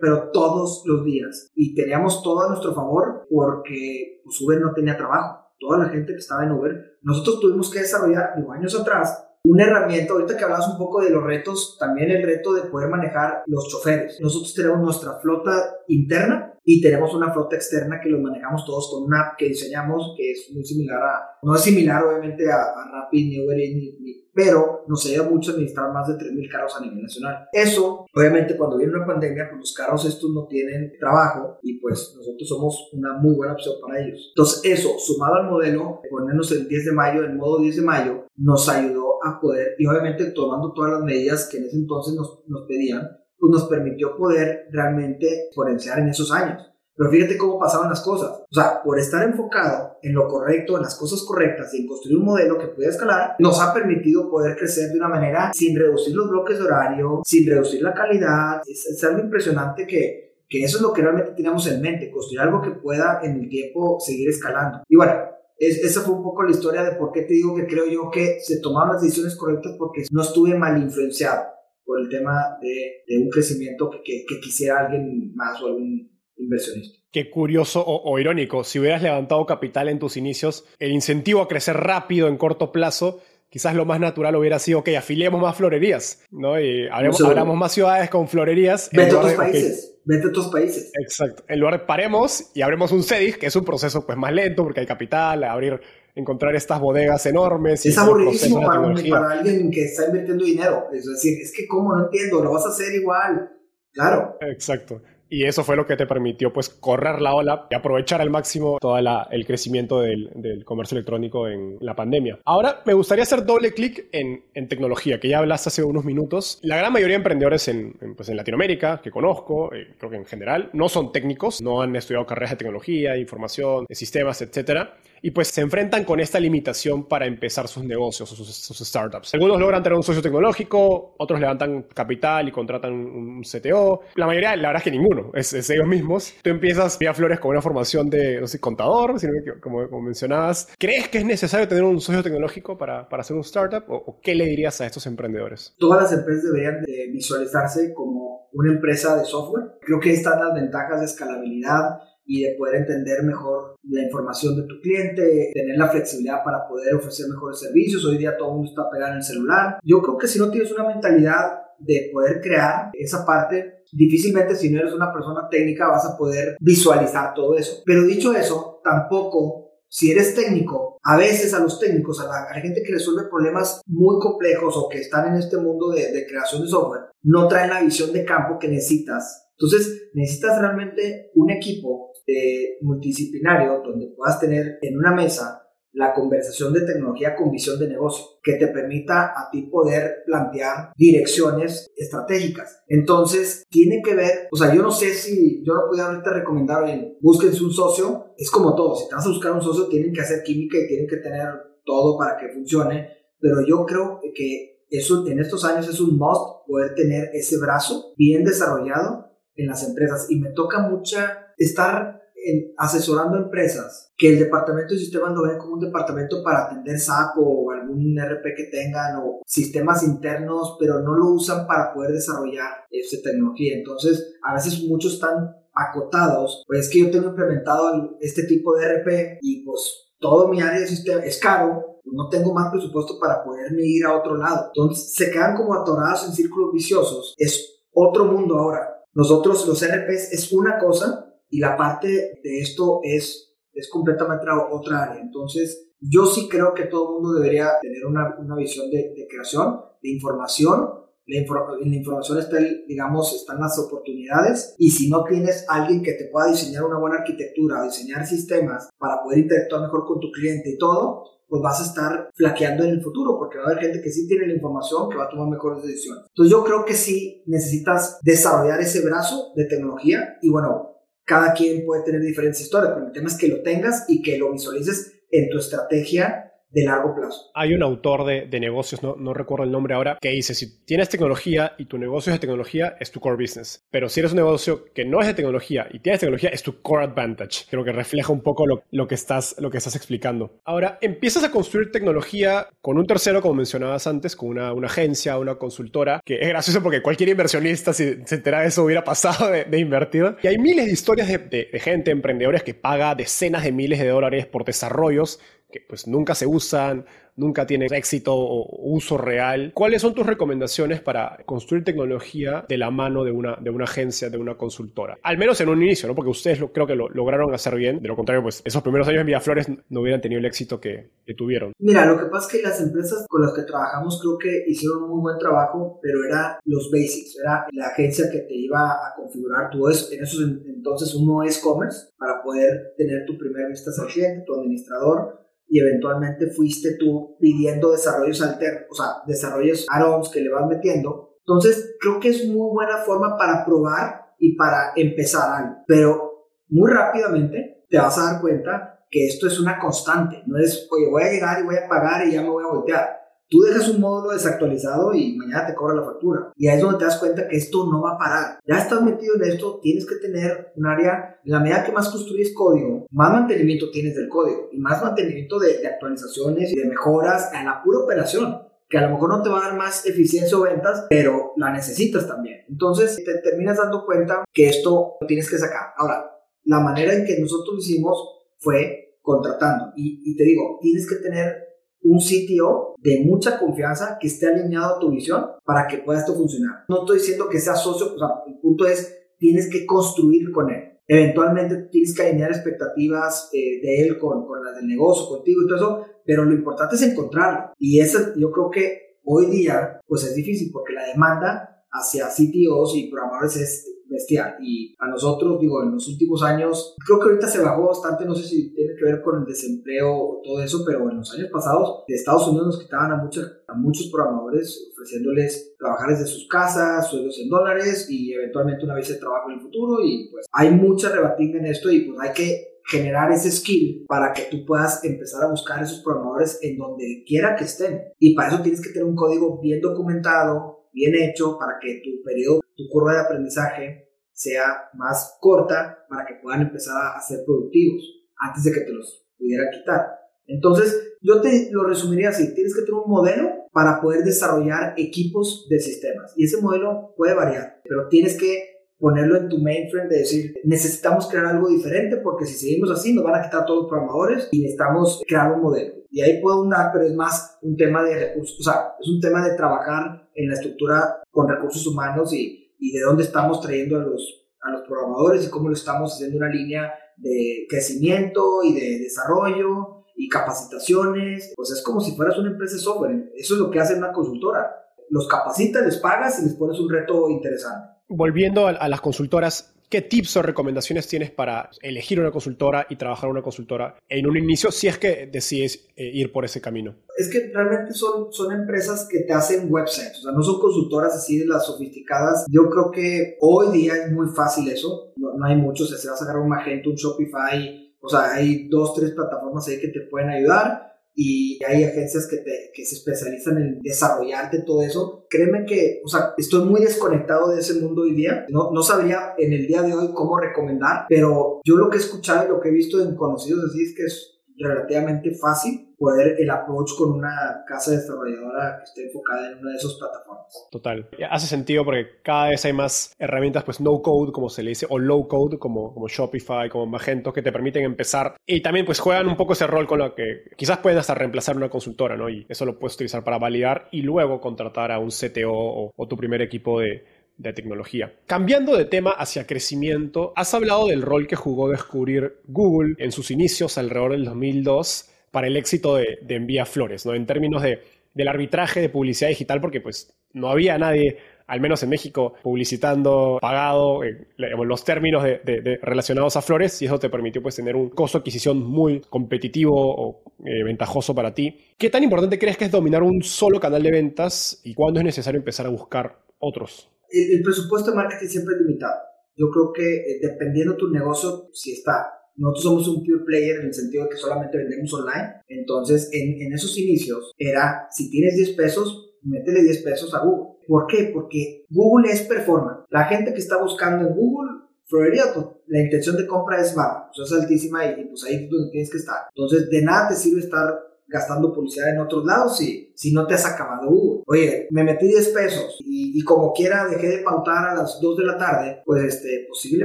[0.00, 1.50] pero todos, los días.
[1.54, 5.44] Y teníamos todo a nuestro favor porque pues, Uber no tenía trabajo.
[5.58, 9.64] Toda la gente que estaba en Uber, nosotros tuvimos que desarrollar, digo, años atrás, una
[9.64, 13.42] herramienta, ahorita que hablabas un poco de los retos, también el reto de poder manejar
[13.46, 14.18] los choferes.
[14.20, 19.04] Nosotros tenemos nuestra flota interna y tenemos una flota externa que los manejamos todos con
[19.04, 22.90] una app que diseñamos que es muy similar a, no es similar obviamente a, a
[22.92, 26.80] Rapid, ni Uber, ni, pero nos ayuda mucho a administrar más de 3.000 carros a
[26.80, 27.46] nivel nacional.
[27.52, 32.12] Eso, obviamente cuando viene una pandemia, pues los carros estos no tienen trabajo y pues
[32.16, 34.32] nosotros somos una muy buena opción para ellos.
[34.34, 38.26] Entonces eso, sumado al modelo, ponernos el 10 de mayo, el modo 10 de mayo,
[38.36, 42.42] nos ayudó a poder, y obviamente tomando todas las medidas que en ese entonces nos,
[42.48, 46.72] nos pedían, pues nos permitió poder realmente exponenciar en esos años.
[46.96, 48.30] Pero fíjate cómo pasaban las cosas.
[48.30, 52.18] O sea, por estar enfocado en lo correcto, en las cosas correctas y en construir
[52.18, 56.16] un modelo que pueda escalar, nos ha permitido poder crecer de una manera sin reducir
[56.16, 58.62] los bloques de horario, sin reducir la calidad.
[58.66, 62.62] Es, algo impresionante que, que eso es lo que realmente teníamos en mente, construir algo
[62.62, 64.82] que pueda en el tiempo seguir escalando.
[64.88, 65.12] Y bueno,
[65.58, 68.38] esa fue un poco la historia de por qué te digo que creo yo que
[68.40, 71.55] se tomaron las decisiones correctas porque no estuve mal influenciado
[71.86, 76.98] por el tema de, de un crecimiento que, que, quisiera alguien más o algún inversionista.
[77.12, 81.76] Qué curioso o, irónico, si hubieras levantado capital en tus inicios, el incentivo a crecer
[81.76, 83.22] rápido en corto plazo,
[83.56, 86.60] quizás lo más natural hubiera sido que afiliemos más florerías, ¿no?
[86.60, 88.90] Y abramos, más ciudades con florerías.
[88.92, 90.92] Vete a otros países, vete a otros países.
[91.00, 91.42] Exacto.
[91.48, 94.62] En lugar de paremos y abremos un CEDIC, que es un proceso pues más lento
[94.62, 95.80] porque hay capital, abrir
[96.14, 97.86] encontrar estas bodegas enormes.
[97.86, 100.88] Es aburridísimo para, para, alguien que está invirtiendo dinero.
[100.92, 103.52] Es decir, es que cómo no entiendo, lo vas a hacer igual.
[103.94, 104.36] Claro.
[104.42, 105.00] Exacto.
[105.28, 108.78] Y eso fue lo que te permitió pues correr la ola y aprovechar al máximo
[108.80, 110.30] todo el crecimiento del,
[110.64, 112.38] comercio electrónico en la pandemia.
[112.44, 116.58] Ahora me gustaría hacer doble clic en, tecnología, que ya hablaste hace unos minutos.
[116.62, 120.24] La gran mayoría de emprendedores en, pues, en Latinoamérica que conozco, eh, creo que en
[120.24, 124.96] general, no son técnicos, no han estudiado carreras de tecnología, información, de sistemas, etcétera
[125.26, 129.34] y pues se enfrentan con esta limitación para empezar sus negocios o sus, startups.
[129.34, 134.02] Algunos logran tener un socio tecnológico, otros levantan capital y contratan un CTO.
[134.14, 136.32] La mayoría, la verdad es que ninguno, es, ellos mismos.
[136.44, 139.16] Tú empiezas vía Flores con una formación de, no sé, contador,
[139.60, 140.72] como, como, mencionabas.
[140.78, 144.36] ¿Crees que es necesario tener un socio tecnológico para, para hacer un startup o, qué
[144.36, 145.74] le dirías a estos emprendedores?
[145.76, 149.72] Todas las empresas deberían de visualizarse como una empresa de software.
[149.80, 154.66] Creo que están las ventajas de escalabilidad y de poder entender mejor la información de
[154.66, 158.04] tu cliente, tener la flexibilidad para poder ofrecer mejores servicios.
[158.04, 159.78] Hoy día todo el mundo está pegado en el celular.
[159.82, 164.70] Yo creo que si no tienes una mentalidad de poder crear esa parte, difícilmente si
[164.70, 167.82] no eres una persona técnica vas a poder visualizar todo eso.
[167.84, 172.82] Pero dicho eso, tampoco si eres técnico, a veces a los técnicos, a la, gente
[172.82, 176.68] que resuelve problemas muy complejos o que están en este mundo de, de creación de
[176.68, 182.76] software, no traen la visión de campo que necesitas entonces, necesitas realmente un equipo de
[182.82, 188.22] multidisciplinario donde puedas tener en una mesa la conversación de tecnología con visión de negocio,
[188.42, 192.82] que te permita a ti poder plantear direcciones estratégicas.
[192.86, 196.84] Entonces, tiene que ver, o sea, yo no sé si yo no pudiera ahorita recomendar,
[196.84, 200.12] bien, búsquense un socio, es como todo, si te vas a buscar un socio, tienen
[200.12, 201.48] que hacer química y tienen que tener
[201.82, 203.08] todo para que funcione,
[203.40, 208.12] pero yo creo que eso en estos años es un must poder tener ese brazo
[208.18, 209.25] bien desarrollado
[209.56, 215.00] en las empresas y me toca mucha estar en, asesorando empresas que el departamento de
[215.00, 219.40] sistemas lo ven como un departamento para atender SAP o algún RP que tengan o
[219.46, 223.76] sistemas internos, pero no lo usan para poder desarrollar esa tecnología.
[223.76, 228.86] Entonces, a veces muchos están acotados, pues es que yo tengo implementado este tipo de
[228.86, 233.18] RP y pues todo mi área de sistema es caro, pues no tengo más presupuesto
[233.20, 234.70] para poderme ir a otro lado.
[234.74, 237.34] Entonces se quedan como atorados en círculos viciosos.
[237.36, 238.95] Es otro mundo ahora.
[239.16, 245.04] Nosotros los RPs es una cosa y la parte de esto es, es completamente otra
[245.04, 245.22] área.
[245.22, 249.80] Entonces, yo sí creo que todo el mundo debería tener una, una visión de, creación,
[250.02, 251.06] de información.
[251.28, 256.12] La, en la información está, digamos, están las oportunidades y si no tienes alguien que
[256.12, 260.72] te pueda diseñar una buena arquitectura, diseñar sistemas para poder interactuar mejor con tu cliente
[260.72, 264.02] y todo, pues vas a estar flaqueando en el futuro, porque va a haber gente
[264.02, 266.24] que sí tiene la información que va a tomar mejores decisiones.
[266.28, 271.84] Entonces yo creo que sí necesitas desarrollar ese brazo de tecnología y bueno, cada quien
[271.84, 275.12] puede tener diferentes historias, pero el tema es que lo tengas y que lo visualices
[275.30, 277.50] en tu estrategia de largo plazo.
[277.54, 280.84] Hay un autor de, de negocios, no, no, recuerdo el nombre ahora, que dice, si
[280.84, 283.86] tienes tecnología y tu negocio es de tecnología, es tu core business.
[283.90, 286.82] Pero si eres un negocio que no es de tecnología y tienes tecnología, es tu
[286.82, 287.64] core advantage.
[287.70, 290.60] Creo que refleja un poco lo, lo, que, estás, lo que estás explicando.
[290.64, 295.38] Ahora, empiezas a construir tecnología con un tercero, como mencionabas antes, con una, una agencia,
[295.38, 299.50] una consultora, que es gracioso porque cualquier inversionista, si se entera de eso, hubiera pasado
[299.50, 300.36] de, invertir.
[300.42, 303.98] Y hay miles de historias de, de, de gente, emprendedores, que paga decenas de miles
[303.98, 305.40] de dólares por desarrollos
[305.70, 307.04] que pues nunca se usan,
[307.36, 309.72] nunca tiene éxito o uso real.
[309.74, 314.30] ¿Cuáles son tus recomendaciones para construir tecnología de la mano de una, de una agencia,
[314.30, 315.18] de una consultora?
[315.22, 316.14] Al menos en un inicio, ¿no?
[316.14, 318.00] Porque ustedes lo, creo que lo lograron hacer bien.
[318.00, 321.10] De lo contrario, pues esos primeros años en Villaflores no hubieran tenido el éxito que,
[321.24, 321.72] que tuvieron.
[321.78, 325.04] Mira, lo que pasa es que las empresas con las que trabajamos creo que hicieron
[325.04, 329.14] un muy buen trabajo, pero era los basics, era la agencia que te iba a
[329.16, 330.12] configurar todo eso.
[330.12, 334.54] En esos entonces uno es commerce para poder tener tu primer vista al cliente, tu
[334.54, 339.86] administrador y eventualmente fuiste tú pidiendo desarrollos alternos, o sea, desarrollos
[340.32, 341.36] que le vas metiendo.
[341.40, 345.76] Entonces, creo que es muy buena forma para probar y para empezar algo.
[345.86, 350.42] Pero muy rápidamente te vas a dar cuenta que esto es una constante.
[350.46, 352.74] No es, oye, voy a llegar y voy a pagar y ya me voy a
[352.74, 356.52] voltear Tú dejas un módulo desactualizado y mañana te cobra la factura.
[356.56, 358.58] Y ahí es donde te das cuenta que esto no va a parar.
[358.66, 362.08] Ya estás metido en esto, tienes que tener un área, en la medida que más
[362.08, 367.52] construyes código, más mantenimiento tienes del código y más mantenimiento de, actualizaciones y de mejoras
[367.52, 370.56] a la pura operación que a lo mejor no te va a dar más eficiencia
[370.56, 372.64] o ventas, pero la necesitas también.
[372.68, 375.92] Entonces te terminas dando cuenta que esto lo tienes que sacar.
[375.96, 376.30] Ahora,
[376.64, 379.92] la manera en que nosotros lo hicimos fue contratando.
[379.96, 381.65] Y te digo, tienes que tener
[382.06, 386.34] un sitio de mucha confianza que esté alineado a tu visión para que pueda esto
[386.34, 386.84] funcionar.
[386.88, 390.98] No estoy diciendo que sea socio, o el punto es, tienes que construir con él.
[391.08, 395.66] Eventualmente tienes que alinear expectativas eh, de él con, con las del negocio, contigo y
[395.66, 397.72] todo eso, pero lo importante es encontrarlo.
[397.78, 402.96] Y eso yo creo que hoy día pues es difícil porque la demanda hacia CTOs
[402.96, 404.56] y programadores es bestial.
[404.60, 408.34] Y a nosotros, digo, en los últimos años, creo que ahorita se bajó bastante, no
[408.34, 411.48] sé si tiene que ver con el desempleo o todo eso, pero en los años
[411.52, 416.48] pasados de Estados Unidos nos quitaban a, muchos a muchos programadores ofreciéndoles trabajar desde sus
[416.48, 420.02] casas, sueldos en dólares y eventualmente una vez de trabajo en el futuro.
[420.04, 424.32] Y pues hay mucha rebatinga en esto y pues hay que generar ese skill para
[424.32, 428.00] que tú puedas empezar a buscar esos programadores en donde quiera que estén.
[428.18, 432.22] Y para eso tienes que tener un código bien documentado, bien hecho, para que tu
[432.22, 438.02] periodo, tu curva de aprendizaje sea más corta para que puedan empezar a ser productivos
[438.38, 440.06] antes de que te los pudiera quitar.
[440.46, 445.66] Entonces, yo te lo resumiría así, tienes que tener un modelo para poder desarrollar equipos
[445.68, 446.32] de sistemas.
[446.36, 451.28] Y ese modelo puede variar, pero tienes que ponerlo en tu mainframe de decir, necesitamos
[451.28, 454.60] crear algo diferente porque si seguimos así nos van a quitar todos los programadores y
[454.60, 455.94] necesitamos crear un modelo.
[456.10, 459.20] Y ahí puedo dar, pero es más un tema de recursos, o sea, es un
[459.20, 463.96] tema de trabajar en la estructura con recursos humanos y, y de dónde estamos trayendo
[463.96, 468.74] a los, a los programadores y cómo lo estamos haciendo una línea de crecimiento y
[468.74, 471.52] de desarrollo y capacitaciones.
[471.56, 473.32] Pues es como si fueras una empresa de software.
[473.36, 474.70] Eso es lo que hace una consultora.
[475.10, 480.02] Los capacitas, les pagas y les pones un reto interesante volviendo a, las consultoras, ¿qué
[480.02, 484.70] tips o recomendaciones tienes para elegir una consultora y trabajar una consultora en un inicio
[484.70, 486.94] si es que decides eh, ir por ese camino?
[487.16, 491.14] Es que realmente son, son empresas que te hacen websites, o sea, no son consultoras
[491.14, 492.46] así de las sofisticadas.
[492.50, 496.18] Yo creo que hoy día es muy fácil eso, no, hay muchos, se va a
[496.18, 500.30] sacar un Magento, un Shopify, o sea, hay dos, tres plataformas ahí que te pueden
[500.30, 505.26] ayudar y hay agencias que, te, que se especializan en desarrollarte todo eso.
[505.30, 508.44] Créeme que, o sea, estoy muy desconectado de ese mundo hoy día.
[508.50, 512.00] No, no sabría en el día de hoy cómo recomendar, pero yo lo que he
[512.00, 516.36] escuchado y lo que he visto en conocidos así es que es relativamente fácil poder
[516.38, 520.68] el approach con una casa desarrolladora que esté enfocada en una de esas plataformas.
[520.70, 521.08] Total.
[521.30, 524.86] Hace sentido porque cada vez hay más herramientas, pues no code, como se le dice,
[524.88, 528.36] o low code, como, como Shopify, como Magento, que te permiten empezar.
[528.46, 531.56] Y también pues juegan un poco ese rol con lo que quizás pueden hasta reemplazar
[531.56, 532.28] una consultora, ¿no?
[532.28, 536.16] Y eso lo puedes utilizar para validar y luego contratar a un CTO o tu
[536.16, 537.04] primer equipo de,
[537.38, 538.14] de tecnología.
[538.26, 543.30] Cambiando de tema hacia crecimiento, has hablado del rol que jugó descubrir Google en sus
[543.30, 547.14] inicios alrededor del 2002 para el éxito de, Envía Flores, ¿no?
[547.14, 547.80] En términos de,
[548.14, 553.38] del arbitraje de publicidad digital, porque pues no había nadie, al menos en México, publicitando
[553.40, 557.90] pagado eh, los términos de, relacionados a Flores y eso te permitió pues tener un
[557.90, 561.58] costo de adquisición muy competitivo o eh, ventajoso para ti.
[561.78, 565.06] ¿Qué tan importante crees que es dominar un solo canal de ventas y cuándo es
[565.06, 566.90] necesario empezar a buscar otros?
[567.10, 568.94] el, presupuesto de marketing siempre es limitado.
[569.36, 572.12] Yo creo que eh, dependiendo tu negocio, si está.
[572.36, 575.42] Nosotros somos un pure player en el sentido de que solamente vendemos online.
[575.48, 580.58] Entonces, en, en esos inicios era, si tienes 10 pesos, métele 10 pesos a Google.
[580.66, 581.10] ¿Por qué?
[581.12, 582.86] Porque Google es performance.
[582.90, 584.50] La gente que está buscando en Google,
[584.84, 588.44] florería, pues, la intención de compra es baja, pues es altísima y, y pues ahí
[588.44, 589.16] es donde tienes que estar.
[589.34, 593.34] Entonces, de nada te sirve estar gastando publicidad en otros lados si, si no te
[593.34, 594.22] has acabado Google.
[594.26, 598.24] Oye, me metí 10 pesos y, como quiera dejé de pautar a las 2 de
[598.24, 599.84] la tarde, pues este, pues sigue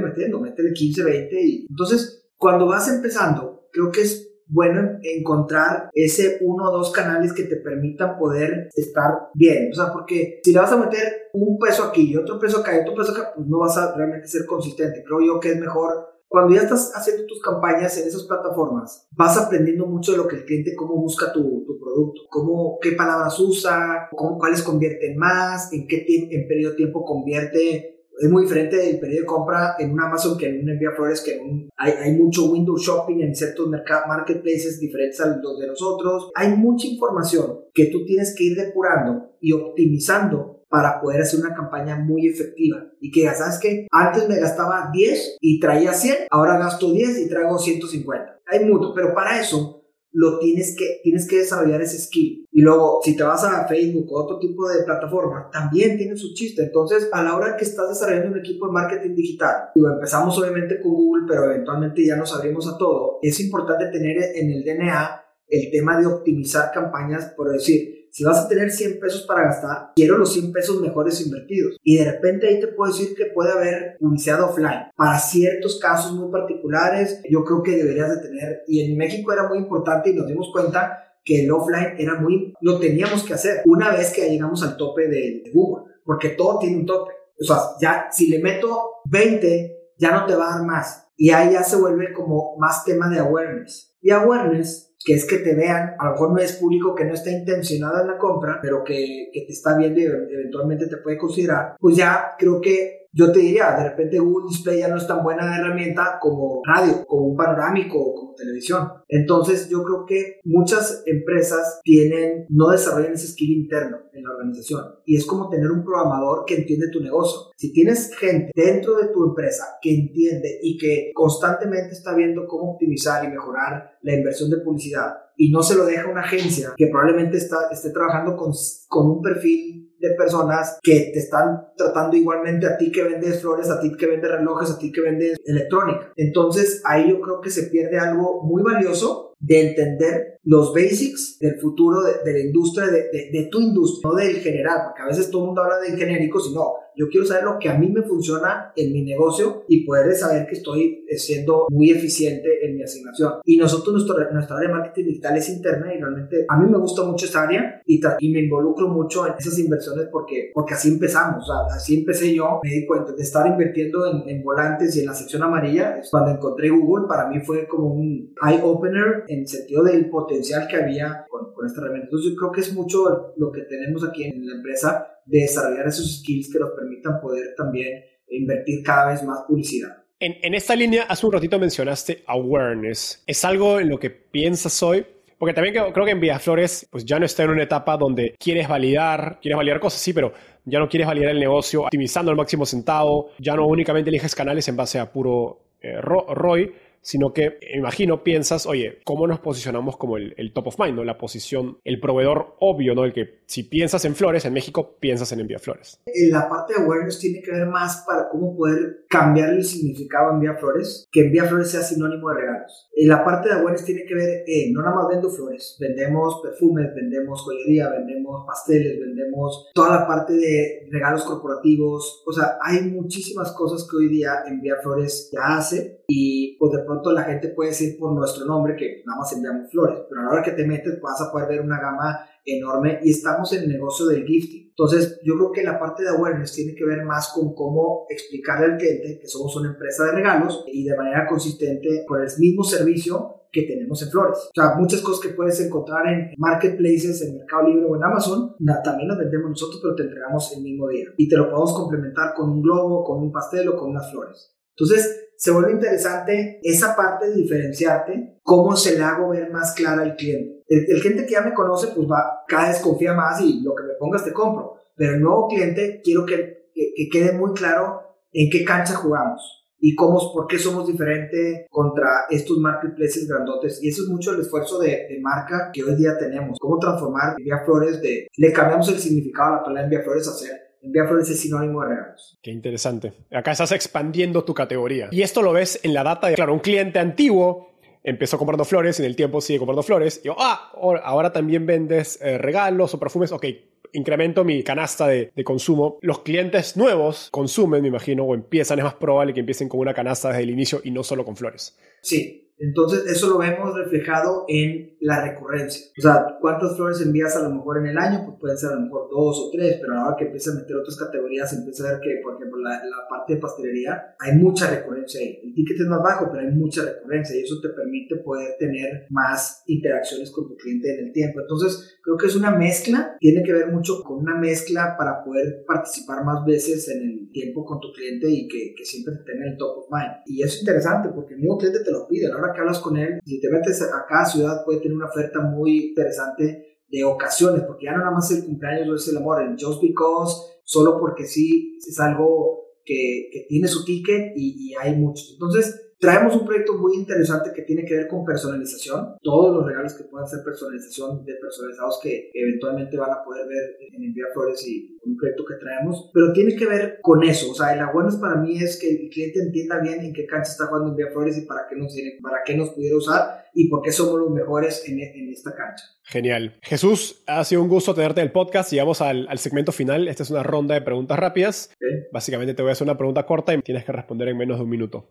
[0.00, 6.38] metiendo, métele 15, 20 y entonces cuando vas empezando, creo que es bueno encontrar ese
[6.40, 9.70] uno o dos canales que te permitan poder estar bien.
[9.70, 12.76] O sea, porque si le vas a meter un peso aquí y otro peso acá
[12.76, 15.04] y otro peso acá, pues no vas a realmente ser consistente.
[15.06, 19.36] Creo yo que es mejor cuando ya estás haciendo tus campañas en esas plataformas, vas
[19.36, 23.38] aprendiendo mucho de lo que el cliente, cómo busca tu, tu producto, cómo, qué palabras
[23.38, 27.91] usa, cómo, cuáles convierten más, en qué en periodo de tiempo convierte.
[28.20, 31.20] Es muy diferente del periodo de compra en un Amazon que en un Envía Flores,
[31.20, 31.40] que
[31.76, 36.30] hay, hay, mucho window shopping en ciertos marketplaces diferentes a los de nosotros.
[36.34, 41.54] Hay mucha información que tú tienes que ir depurando y optimizando para poder hacer una
[41.54, 42.86] campaña muy efectiva.
[42.98, 47.20] Y que ya sabes que antes me gastaba 10 y traía 100, ahora gasto 10
[47.20, 48.40] y traigo 150.
[48.46, 49.81] Hay mucho, pero para eso
[50.12, 52.46] lo tienes que, tienes que desarrollar ese skill.
[52.52, 56.34] Y luego, si te vas a Facebook o otro tipo de plataforma, también tiene su
[56.34, 56.64] chiste.
[56.64, 60.80] Entonces, a la hora que estás desarrollando un equipo de marketing digital, digo, empezamos obviamente
[60.80, 65.22] con Google, pero eventualmente ya nos abrimos a todo, es importante tener en el DNA
[65.48, 69.92] el tema de optimizar campañas, por decir, si vas a tener 100 pesos para gastar,
[69.96, 71.78] quiero los 100 pesos mejores invertidos.
[71.82, 74.90] Y de repente ahí te puedo decir que puede haber publicidad offline.
[74.94, 79.48] Para ciertos casos muy particulares, yo creo que deberías de tener, y en México era
[79.48, 83.62] muy importante y nos dimos cuenta que el offline era muy, lo teníamos que hacer
[83.64, 87.12] una vez que llegamos al tope de, Google, porque todo tiene un tope.
[87.40, 91.08] O sea, ya si le meto 20, ya no te va a dar más.
[91.16, 93.96] Y ahí ya se vuelve como más tema de awareness.
[94.02, 97.14] Y awareness que es que te vean, a lo mejor no es público que no
[97.14, 101.18] está intencionado en la compra, pero que, que te está viendo y eventualmente te puede
[101.18, 105.06] considerar, pues ya creo que yo te diría, de repente Google Display ya no es
[105.06, 108.88] tan buena herramienta como radio, como un panorámico o como televisión.
[109.08, 114.84] Entonces yo creo que muchas empresas tienen, no desarrollan ese skill interno en la organización
[115.04, 117.50] y es como tener un programador que entiende tu negocio.
[117.56, 122.72] Si tienes gente dentro de tu empresa que entiende y que constantemente está viendo cómo
[122.72, 126.72] optimizar y mejorar la inversión de publicidad y no se lo deja a una agencia
[126.76, 128.52] que probablemente está, esté trabajando con,
[128.88, 133.70] con un perfil de personas que te están tratando igualmente a ti que vendes flores,
[133.70, 136.12] a ti que vendes relojes, a ti que vendes electrónica.
[136.16, 141.60] Entonces ahí yo creo que se pierde algo muy valioso de entender los basics del
[141.60, 145.42] futuro de, la industria, de, de, tu industria, no del general, porque a veces todo
[145.42, 148.72] el mundo habla de genérico, sino yo quiero saber lo que a mí me funciona
[148.76, 153.34] en mi negocio y poder saber que estoy siendo muy eficiente en mi asignación.
[153.44, 156.78] Y nosotros, nuestro, nuestra área de marketing digital es interna y realmente a mí me
[156.78, 160.88] gusta mucho esa área y, y me involucro mucho en esas inversiones porque, porque así
[160.88, 164.96] empezamos, o sea, así empecé yo, me di cuenta de estar invirtiendo en, en volantes
[164.96, 169.40] y en la sección amarilla, cuando encontré Google, para mí fue como un eye-opener en
[169.40, 172.06] el sentido del potencial que había con, con esta herramienta.
[172.06, 175.86] Entonces yo creo que es mucho lo que tenemos aquí en la empresa de desarrollar
[175.86, 179.90] esos skills que nos permitan poder también invertir cada vez más publicidad.
[180.20, 183.22] En, en, esta línea, hace un ratito mencionaste awareness.
[183.26, 185.04] ¿Es algo en lo que piensas hoy?
[185.42, 188.68] Porque también creo, que en Flores pues ya no está en una etapa donde quieres
[188.68, 190.32] validar, quieres validar cosas, sí, pero
[190.64, 194.68] ya no quieres validar el negocio optimizando al máximo centavo, ya no únicamente eliges canales
[194.68, 196.72] en base a puro eh, ROI,
[197.02, 201.04] sino que imagino piensas, oye, ¿cómo nos posicionamos como el, top of mind, ¿no?
[201.04, 203.04] la posición, el proveedor obvio, ¿no?
[203.04, 206.00] el que si piensas en flores en México, piensas en Envía Flores.
[206.30, 210.54] La parte de awareness tiene que ver más para cómo poder cambiar el significado Envía
[210.54, 212.88] Flores, que Envía Flores sea sinónimo de regalos.
[212.96, 216.94] La parte de awareness tiene que ver en, no nada más vendo flores, vendemos perfumes,
[216.94, 223.50] vendemos joyería, vendemos pasteles, vendemos toda la parte de regalos corporativos, o sea, hay muchísimas
[223.52, 227.70] cosas que hoy día Envía Flores ya hace y pues de pronto la gente puede
[227.70, 230.66] decir por nuestro nombre que nada más enviamos flores, pero a la hora que te
[230.66, 234.68] metes vas a poder ver una gama enorme y estamos en el negocio del gifting.
[234.68, 238.66] Entonces, yo creo que la parte de awareness tiene que ver más con cómo explicarle
[238.66, 242.62] al cliente que somos una empresa de regalos y de manera consistente con el mismo
[242.62, 244.38] servicio que tenemos en Flores.
[244.38, 248.54] O sea, muchas cosas que puedes encontrar en marketplaces, en Mercado Libre o en Amazon,
[248.84, 251.06] también las vendemos nosotros, pero te entregamos el mismo día.
[251.16, 254.52] Y te lo podemos complementar con un globo, con un pastel o con unas flores.
[254.76, 260.02] Entonces, se vuelve interesante esa parte de diferenciarte, cómo se le hago ver más clara
[260.02, 260.62] al cliente.
[260.68, 263.82] El, gente que ya me conoce, pues va, cada vez confía más y lo que
[263.82, 264.76] me pongas te compro.
[264.94, 269.96] Pero el nuevo cliente, quiero que, que, quede muy claro en qué cancha jugamos y
[269.96, 273.82] cómo, por qué somos diferentes contra estos marketplaces grandotes.
[273.82, 276.56] Y eso es mucho el esfuerzo de, de marca que hoy día tenemos.
[276.60, 280.32] Cómo transformar Vía Flores de, le cambiamos el significado a la palabra Vía Flores a
[280.32, 282.38] ser Flores es sinónimo de regalos.
[282.42, 283.12] Qué interesante.
[283.30, 285.08] Acá estás expandiendo tu categoría.
[285.12, 287.72] Y esto lo ves en la data de, claro, un cliente antiguo
[288.04, 290.20] empezó comprando flores, en el tiempo sigue comprando flores.
[290.22, 290.72] Y yo, ah,
[291.04, 293.32] ahora también vendes eh, regalos o perfumes.
[293.32, 293.46] Ok,
[293.92, 295.98] incremento mi canasta de, de, consumo.
[296.02, 299.94] Los clientes nuevos consumen, me imagino, o empiezan, es más probable que empiecen con una
[299.94, 301.76] canasta desde el inicio y no solo con flores.
[302.00, 305.90] Sí, entonces, eso lo vemos reflejado en la recurrencia.
[305.98, 308.22] O sea, ¿cuántas flores envías a lo mejor en el año?
[308.24, 310.76] Pues pueden ser a lo mejor dos o tres, pero ahora que empieza a meter
[310.76, 314.70] otras categorías, empieza a ver que, por ejemplo, la, la, parte de pastelería, hay mucha
[314.70, 315.40] recurrencia ahí.
[315.42, 319.06] El ticket es más bajo, pero hay mucha recurrencia y eso te permite poder tener
[319.10, 321.40] más interacciones con tu cliente en el tiempo.
[321.40, 325.64] Entonces, creo que es una mezcla, tiene que ver mucho con una mezcla para poder
[325.66, 329.50] participar más veces en el tiempo con tu cliente y que, que siempre te tenga
[329.50, 330.22] el top of mind.
[330.26, 332.30] Y es interesante porque el mismo cliente te lo pide.
[332.30, 335.40] Ahora que hablas con él, si te metes a cada ciudad puede tener una oferta
[335.40, 339.56] muy interesante de ocasiones, porque ya no nada más el cumpleaños es el amor, el
[339.58, 344.94] just because, solo porque sí es algo que, que tiene su ticket y, y hay
[344.96, 345.30] muchos.
[345.32, 349.14] Entonces, Traemos un proyecto muy interesante que tiene que ver con personalización.
[349.22, 353.76] Todos los regalos que puedan ser personalización de personalizados que eventualmente van a poder ver
[353.78, 356.10] en Envía Flores y un proyecto que traemos.
[356.12, 357.52] Pero tiene que ver con eso.
[357.52, 360.50] O sea, el awareness para mí es que el cliente entienda bien en qué cancha
[360.50, 363.68] está jugando Envía Flores y para qué nos, tiene, para qué nos pudiera usar y
[363.68, 365.84] por qué somos los mejores en, en esta cancha.
[366.02, 366.58] Genial.
[366.62, 368.72] Jesús, ha sido un gusto tenerte en el podcast.
[368.72, 370.08] Llegamos al, al segmento final.
[370.08, 371.72] Esta es una ronda de preguntas rápidas.
[372.12, 374.64] Básicamente te voy a hacer una pregunta corta y tienes que responder en menos de
[374.64, 375.06] un minuto.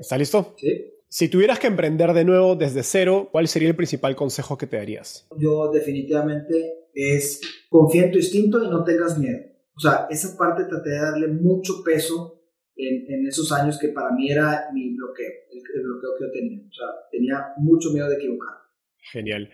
[0.00, 0.54] ¿Está listo?
[0.58, 0.92] Sí.
[1.08, 4.78] Si tuvieras que emprender de nuevo desde cero, ¿cuál sería el principal consejo que te
[4.78, 5.28] darías?
[5.36, 9.40] Yo definitivamente es confía en tu instinto y no tengas miedo.
[9.76, 12.42] O sea, esa parte traté de darle mucho peso
[12.76, 16.60] en, en esos años que para mí era mi bloqueo, el, bloqueo que yo tenía.
[16.60, 18.54] O sea, tenía mucho miedo de equivocar.
[19.12, 19.50] Genial.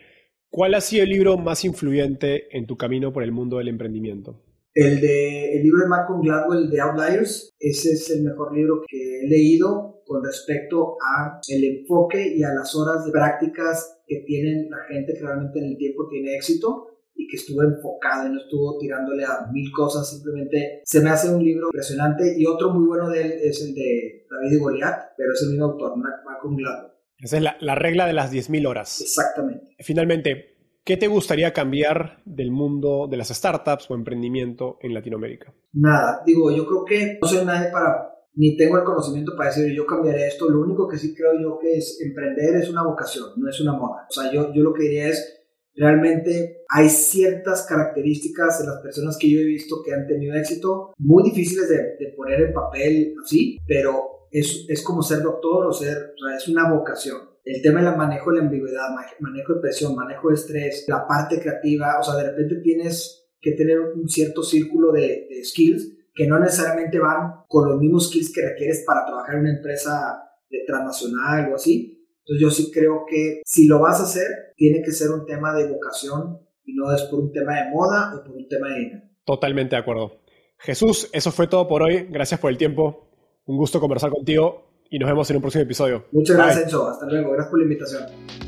[0.51, 4.45] ¿Cuál ha sido el libro más influyente en tu camino por el mundo del emprendimiento?
[4.75, 9.23] El, de, el libro de Malcolm Gladwell, de Outliers, ese es el mejor libro que
[9.23, 14.71] he leído con respecto a el enfoque y a las horas de prácticas que tienen
[14.71, 18.41] la gente que realmente en el tiempo tiene éxito y que estuvo enfocado y no
[18.41, 22.87] estuvo tirándole a mil cosas, simplemente se me hace un libro impresionante y otro muy
[22.87, 26.57] bueno de él es el de David y Goliat, pero es el mismo autor, Malcolm
[26.57, 26.93] Gladwell.
[27.19, 29.01] Esa es la, la regla de las 10.000 horas.
[29.01, 29.75] Exactamente.
[29.81, 35.53] Finalmente, ¿qué te gustaría cambiar del mundo de las startups o emprendimiento en Latinoamérica?
[35.73, 39.75] Nada, digo, yo creo que no soy nadie para, ni tengo el conocimiento para decir
[39.75, 43.31] yo cambiaré esto, lo único que sí creo yo que es emprender es una vocación,
[43.37, 44.07] no es una moda.
[44.09, 45.39] O sea, yo, yo lo que diría es,
[45.75, 50.93] realmente hay ciertas características de las personas que yo he visto que han tenido éxito,
[50.99, 55.73] muy difíciles de, de poner en papel así, pero es, es, como ser doctor o
[55.73, 57.19] ser, o sea, es una vocación.
[57.45, 58.89] El tema del manejo de la ambigüedad,
[59.21, 63.53] manejo de presión, manejo de estrés, la parte creativa, o sea, de repente tienes que
[63.53, 68.33] tener un cierto círculo de, de skills que no necesariamente van con los mismos skills
[68.35, 73.05] que requieres para trabajar en una empresa de transnacional o así, entonces yo sí creo
[73.09, 76.93] que si lo vas a hacer, tiene que ser un tema de vocación y no
[76.93, 79.01] es por un tema de moda o por un tema de.
[79.25, 80.23] Totalmente de acuerdo.
[80.59, 82.09] Jesús, eso fue todo por hoy.
[82.11, 83.13] Gracias por el tiempo.
[83.47, 86.07] Un gusto conversar contigo y nos vemos en un próximo episodio.
[86.11, 86.89] Muchas gracias, Enzo.
[86.89, 87.31] Hasta luego.
[87.31, 88.48] Gracias por la invitación.